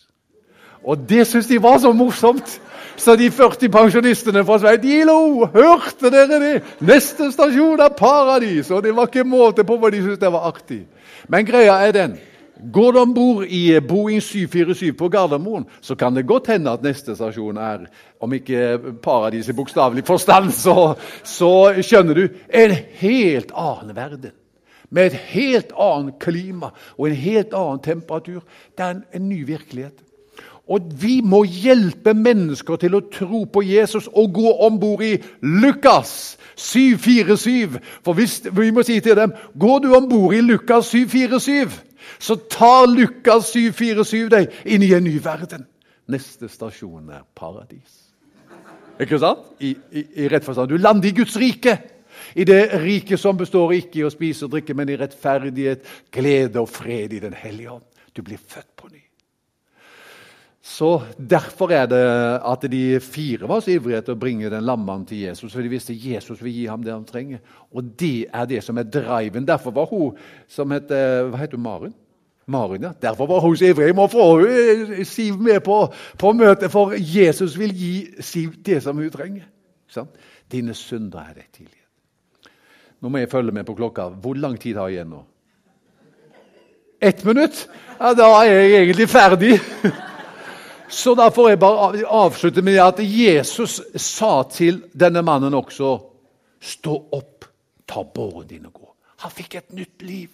Og 0.83 0.99
det 1.09 1.27
syntes 1.27 1.47
de 1.47 1.61
var 1.63 1.77
så 1.79 1.93
morsomt! 1.93 2.61
Så 2.97 3.15
de 3.15 3.31
40 3.31 3.69
pensjonistene 3.71 4.43
fra 4.45 4.59
Sveitilo! 4.59 5.45
Hørte 5.53 6.11
dere 6.11 6.39
det? 6.41 6.63
Neste 6.81 7.31
stasjon 7.31 7.79
er 7.79 7.95
Paradis! 7.97 8.71
Og 8.71 8.83
det 8.83 8.95
var 8.95 9.07
ikke 9.07 9.23
måte 9.23 9.63
på 9.63 9.77
hva 9.79 9.89
de 9.93 10.01
syntes 10.03 10.19
det 10.19 10.31
var 10.33 10.49
artig. 10.49 10.83
Men 11.27 11.47
greia 11.47 11.79
er 11.87 11.95
den 11.95 12.17
Går 12.71 12.91
du 12.91 12.99
om 12.99 13.13
bord 13.13 13.45
i 13.45 13.79
Boeing 13.83 14.21
747 14.21 14.93
på 14.93 15.09
Gardermoen, 15.09 15.65
så 15.81 15.95
kan 15.95 16.15
det 16.15 16.27
godt 16.27 16.47
hende 16.47 16.71
at 16.71 16.83
neste 16.83 17.15
stasjon 17.15 17.57
er 17.57 17.87
Om 18.23 18.33
ikke 18.33 18.77
paradis 19.03 19.49
i 19.49 19.53
bokstavelig 19.53 20.05
forstand, 20.07 20.51
så, 20.65 20.93
så, 21.23 21.73
skjønner 21.81 22.13
du 22.15 22.27
en 22.53 22.75
helt 23.01 23.51
annen 23.51 23.95
verden. 23.95 24.31
Med 24.89 25.11
et 25.11 25.19
helt 25.33 25.73
annet 25.75 26.15
klima 26.21 26.69
og 26.97 27.09
en 27.09 27.17
helt 27.17 27.53
annen 27.53 27.83
temperatur. 27.83 28.43
Det 28.77 28.85
er 28.85 28.95
en, 28.95 29.03
en 29.11 29.29
ny 29.29 29.43
virkelighet. 29.47 29.99
Og 30.69 30.85
vi 31.01 31.19
må 31.19 31.43
hjelpe 31.43 32.13
mennesker 32.15 32.79
til 32.79 32.95
å 32.95 33.03
tro 33.11 33.43
på 33.43 33.65
Jesus 33.67 34.07
og 34.07 34.31
gå 34.37 34.53
om 34.63 34.77
bord 34.79 35.03
i 35.03 35.17
Lukas 35.41 36.37
747. 36.55 37.81
For 38.05 38.15
hvis, 38.15 38.39
vi 38.47 38.71
må 38.71 38.85
si 38.87 39.01
til 39.03 39.19
dem 39.19 39.33
går 39.59 39.83
du 39.83 39.89
om 39.97 40.07
bord 40.07 40.37
i 40.37 40.45
Lukas 40.45 40.93
747 40.93 41.92
så 42.19 42.37
tar 42.51 42.87
Lukas 42.91 43.51
747 43.53 44.29
deg 44.33 44.57
inn 44.65 44.85
i 44.85 44.93
en 44.95 45.05
ny 45.05 45.17
verden. 45.23 45.67
Neste 46.11 46.49
stasjon 46.51 47.11
er 47.13 47.23
paradis. 47.37 47.99
Ikke 49.01 49.19
sant? 49.21 49.45
I, 49.63 49.73
i, 49.91 50.05
i 50.23 50.29
rett 50.31 50.45
forstand. 50.45 50.69
Du 50.69 50.77
lander 50.77 51.09
i 51.09 51.15
Guds 51.17 51.37
rike. 51.39 51.77
I 52.35 52.45
det 52.47 52.61
riket 52.83 53.19
som 53.19 53.37
består 53.37 53.73
ikke 53.75 54.01
i 54.01 54.05
å 54.07 54.11
spise 54.13 54.45
og 54.45 54.53
drikke, 54.53 54.75
men 54.77 54.91
i 54.93 54.97
rettferdighet, 54.99 55.87
glede 56.13 56.61
og 56.61 56.69
fred 56.71 57.13
i 57.13 57.23
Den 57.23 57.35
hellige 57.37 57.77
ånd. 57.77 57.87
Du 58.13 58.21
blir 58.21 58.37
født 58.37 58.69
på 58.77 58.89
ny. 58.91 59.02
Så 60.63 61.01
Derfor 61.17 61.71
er 61.75 61.87
det 61.91 62.03
at 62.47 62.61
de 62.71 62.99
fire 63.03 63.47
var 63.47 63.59
så 63.59 63.73
ivrige 63.73 63.97
etter 63.99 64.15
å 64.15 64.19
bringe 64.19 64.47
den 64.51 64.63
lammaen 64.63 65.03
til 65.05 65.25
Jesus. 65.25 65.51
For 65.51 65.59
de 65.59 65.71
visste 65.73 65.95
Jesus 65.95 66.39
vil 66.39 66.53
gi 66.55 66.67
ham 66.71 66.85
det 66.85 66.93
han 66.93 67.03
trenger. 67.03 67.41
Og 67.75 67.89
det 67.99 68.29
er 68.31 68.47
det 68.47 68.61
som 68.63 68.79
er 68.79 68.87
driven. 68.87 69.43
Derfor 69.47 69.75
var 69.75 69.89
hun 69.91 70.15
som 70.47 70.71
heter, 70.71 71.27
hva 71.27 71.41
heter 71.41 71.59
hun, 71.59 71.65
Maren? 71.65 71.95
Maren, 72.47 72.87
ja. 72.87 72.93
Derfor 73.01 73.27
var 73.27 73.43
hun 73.43 73.57
så 73.59 73.65
ivrig. 73.73 73.89
Jeg 73.89 73.95
må 73.95 74.07
få 74.07 74.27
eh, 74.47 75.03
Siv 75.07 75.35
med 75.39 75.59
på, 75.63 75.81
på 76.19 76.31
møtet, 76.31 76.71
for 76.71 76.95
Jesus 76.95 77.57
vil 77.59 77.75
gi 77.75 77.93
Siv 78.23 78.55
det 78.63 78.79
som 78.87 78.99
hun 78.99 79.11
trenger. 79.11 79.49
Sånn? 79.91 80.07
Dine 80.51 80.75
synder 80.75 81.27
er 81.27 81.41
deg 81.41 81.49
tilgitt. 81.51 82.51
Nå 83.03 83.11
må 83.11 83.19
jeg 83.19 83.31
følge 83.31 83.51
med 83.51 83.67
på 83.67 83.75
klokka. 83.75 84.07
Hvor 84.23 84.39
lang 84.39 84.55
tid 84.59 84.79
har 84.79 84.87
jeg 84.87 85.01
igjen 85.01 85.11
nå? 85.11 85.21
Ett 87.03 87.25
minutt? 87.27 87.65
Ja, 87.99 88.13
Da 88.15 88.31
er 88.39 88.53
jeg 88.53 88.73
egentlig 88.79 89.09
ferdig. 89.11 89.59
Så 90.89 91.15
da 91.15 91.29
får 91.33 91.49
jeg 91.49 91.59
bare 91.59 92.05
avslutte 92.05 92.61
med 92.61 92.79
at 92.81 92.99
Jesus 92.99 93.81
sa 93.95 94.43
til 94.51 94.83
denne 94.93 95.23
mannen 95.25 95.53
også 95.53 95.97
Stå 96.63 96.93
opp, 97.11 97.43
ta 97.87 98.05
båren 98.07 98.47
din 98.47 98.65
og 98.69 98.73
gå. 98.73 98.85
Han 99.25 99.31
fikk 99.35 99.55
et 99.59 99.73
nytt 99.75 100.03
liv. 100.07 100.29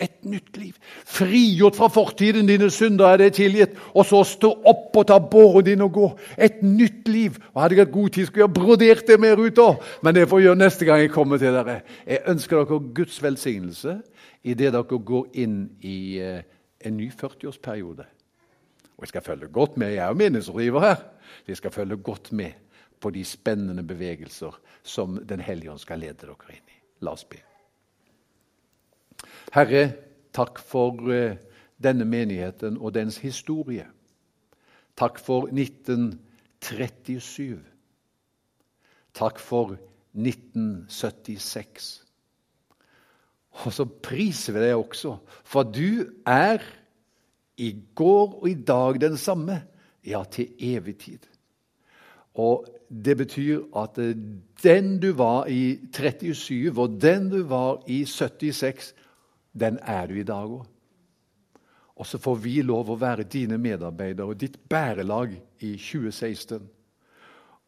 Et 0.00 0.24
nytt 0.24 0.56
liv. 0.56 0.76
Frigjort 1.04 1.76
fra 1.76 1.88
fortiden. 1.90 2.46
Dine 2.46 2.70
synder 2.70 3.08
er 3.08 3.18
det 3.20 3.32
tilgitt. 3.40 3.74
Og 3.94 4.06
så 4.06 4.22
stå 4.24 4.52
opp 4.70 4.96
og 4.96 5.08
ta 5.10 5.18
båren 5.18 5.66
din 5.66 5.82
og 5.82 5.92
gå. 5.92 6.06
Et 6.38 6.62
nytt 6.62 7.08
liv. 7.10 7.40
Og 7.52 7.62
Hadde 7.62 7.74
jeg 7.74 7.84
hatt 7.84 7.92
god 7.92 8.08
tid, 8.08 8.26
skulle 8.26 8.46
jeg 8.46 8.54
brodert 8.54 9.02
det 9.10 9.18
mer 9.20 9.42
ut 9.42 9.58
òg. 9.58 9.82
Men 10.02 10.14
det 10.14 10.28
får 10.30 10.38
jeg 10.38 10.48
gjøre 10.48 10.62
neste 10.62 10.88
gang 10.88 11.02
jeg 11.02 11.12
kommer 11.16 11.42
til 11.42 11.58
dere. 11.58 11.80
Jeg 12.06 12.22
ønsker 12.30 12.62
dere 12.62 12.80
Guds 12.94 13.22
velsignelse 13.22 13.98
idet 14.44 14.72
dere 14.72 15.02
går 15.12 15.26
inn 15.42 15.60
i 15.82 15.98
eh, 16.22 16.40
en 16.86 16.96
ny 16.96 17.10
40-årsperiode. 17.10 18.06
Og 19.00 19.06
jeg 19.06 19.14
skal 19.14 19.24
følge 19.24 19.48
godt 19.48 19.78
med. 19.80 19.94
Jeg 19.94 20.02
er 20.04 20.10
jo 20.12 20.18
meningsrådgiver 20.20 20.80
her. 20.80 20.96
Jeg 21.48 21.56
skal 21.56 21.72
følge 21.72 21.96
godt 21.96 22.32
med 22.32 22.52
på 23.00 23.10
de 23.10 23.24
spennende 23.24 23.82
bevegelser 23.82 24.60
som 24.82 25.26
Den 25.26 25.40
hellige 25.40 25.70
ånd 25.70 25.78
skal 25.80 25.98
lede 25.98 26.14
dere 26.20 26.36
inn 26.52 26.68
i. 26.68 26.80
La 27.00 27.10
oss 27.16 27.24
be. 27.24 27.36
Herre, 29.54 29.92
takk 30.36 30.58
for 30.60 30.92
uh, 31.08 31.36
denne 31.80 32.04
menigheten 32.04 32.76
og 32.76 32.94
dens 32.94 33.16
historie. 33.24 33.86
Takk 34.96 35.18
for 35.18 35.48
1937. 35.48 37.64
Takk 39.16 39.38
for 39.40 39.76
1976. 40.12 42.04
Og 43.64 43.72
så 43.72 43.84
priser 43.84 44.52
vi 44.52 44.60
deg 44.60 44.76
også, 44.76 45.16
for 45.44 45.62
du 45.64 46.04
er 46.28 46.79
i 47.60 47.70
går 47.94 48.38
og 48.40 48.48
i 48.48 48.56
dag 48.56 49.00
den 49.00 49.16
samme, 49.20 49.60
ja, 50.06 50.22
til 50.24 50.48
evig 50.58 50.96
tid. 51.02 51.26
Og 52.40 52.64
det 52.88 53.16
betyr 53.20 53.66
at 53.76 53.98
den 54.62 54.98
du 55.02 55.12
var 55.12 55.46
i 55.46 55.78
37, 55.92 56.72
og 56.80 57.00
den 57.02 57.28
du 57.30 57.42
var 57.44 57.82
i 57.86 58.04
76, 58.04 58.94
den 59.60 59.78
er 59.82 60.06
du 60.06 60.14
i 60.14 60.26
dag 60.26 60.48
òg. 60.48 60.66
Og 62.00 62.06
så 62.06 62.18
får 62.18 62.38
vi 62.40 62.62
lov 62.64 62.88
å 62.88 62.96
være 62.96 63.28
dine 63.28 63.58
medarbeidere 63.60 64.32
og 64.32 64.38
ditt 64.40 64.56
bærelag 64.70 65.34
i 65.60 65.74
2016. 65.76 66.62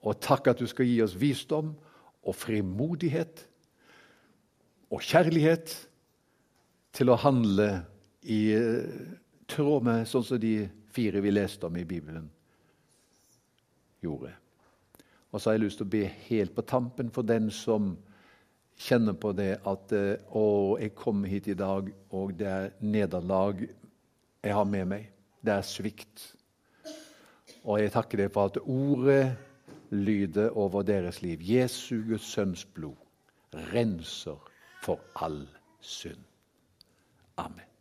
Og 0.08 0.20
takk 0.24 0.48
at 0.48 0.62
du 0.62 0.66
skal 0.66 0.88
gi 0.88 1.02
oss 1.04 1.18
visdom 1.20 1.74
og 2.22 2.36
frimodighet 2.38 3.44
og 4.92 5.04
kjærlighet 5.04 5.74
til 6.96 7.12
å 7.12 7.18
handle 7.20 7.68
i 8.24 8.40
tråd 9.52 9.86
med 9.86 10.06
sånn 10.08 10.24
som 10.26 10.40
de 10.40 10.68
fire 10.92 11.22
vi 11.24 11.32
leste 11.32 11.66
om 11.68 11.76
i 11.76 11.86
Bibelen, 11.88 12.28
gjorde. 14.02 14.32
Og 15.32 15.40
så 15.40 15.50
har 15.50 15.56
jeg 15.56 15.64
lyst 15.66 15.80
til 15.80 15.88
å 15.88 15.94
be 15.94 16.06
helt 16.28 16.54
på 16.56 16.64
tampen 16.68 17.12
for 17.12 17.24
den 17.24 17.48
som 17.54 17.94
kjenner 18.82 19.16
på 19.16 19.32
det 19.36 19.54
at 19.68 19.94
eh, 19.96 20.20
å, 20.36 20.76
jeg 20.80 20.94
kommer 20.98 21.30
hit 21.30 21.48
i 21.52 21.56
dag, 21.58 21.88
og 22.12 22.34
det 22.36 22.50
er 22.50 22.70
nederlag 22.82 23.62
jeg 24.42 24.56
har 24.56 24.68
med 24.68 24.88
meg. 24.92 25.08
Det 25.42 25.54
er 25.54 25.66
svikt. 25.66 26.26
Og 27.62 27.78
jeg 27.78 27.94
takker 27.94 28.24
deg 28.24 28.32
for 28.34 28.50
at 28.50 28.60
ordet 28.62 29.32
lyder 29.92 30.56
over 30.58 30.84
deres 30.86 31.22
liv. 31.22 31.42
Jesu 31.46 32.02
Guds 32.08 32.26
sønns 32.32 32.64
blod 32.64 32.98
renser 33.72 34.40
for 34.82 35.00
all 35.14 35.44
synd. 35.80 36.24
Amen. 37.38 37.71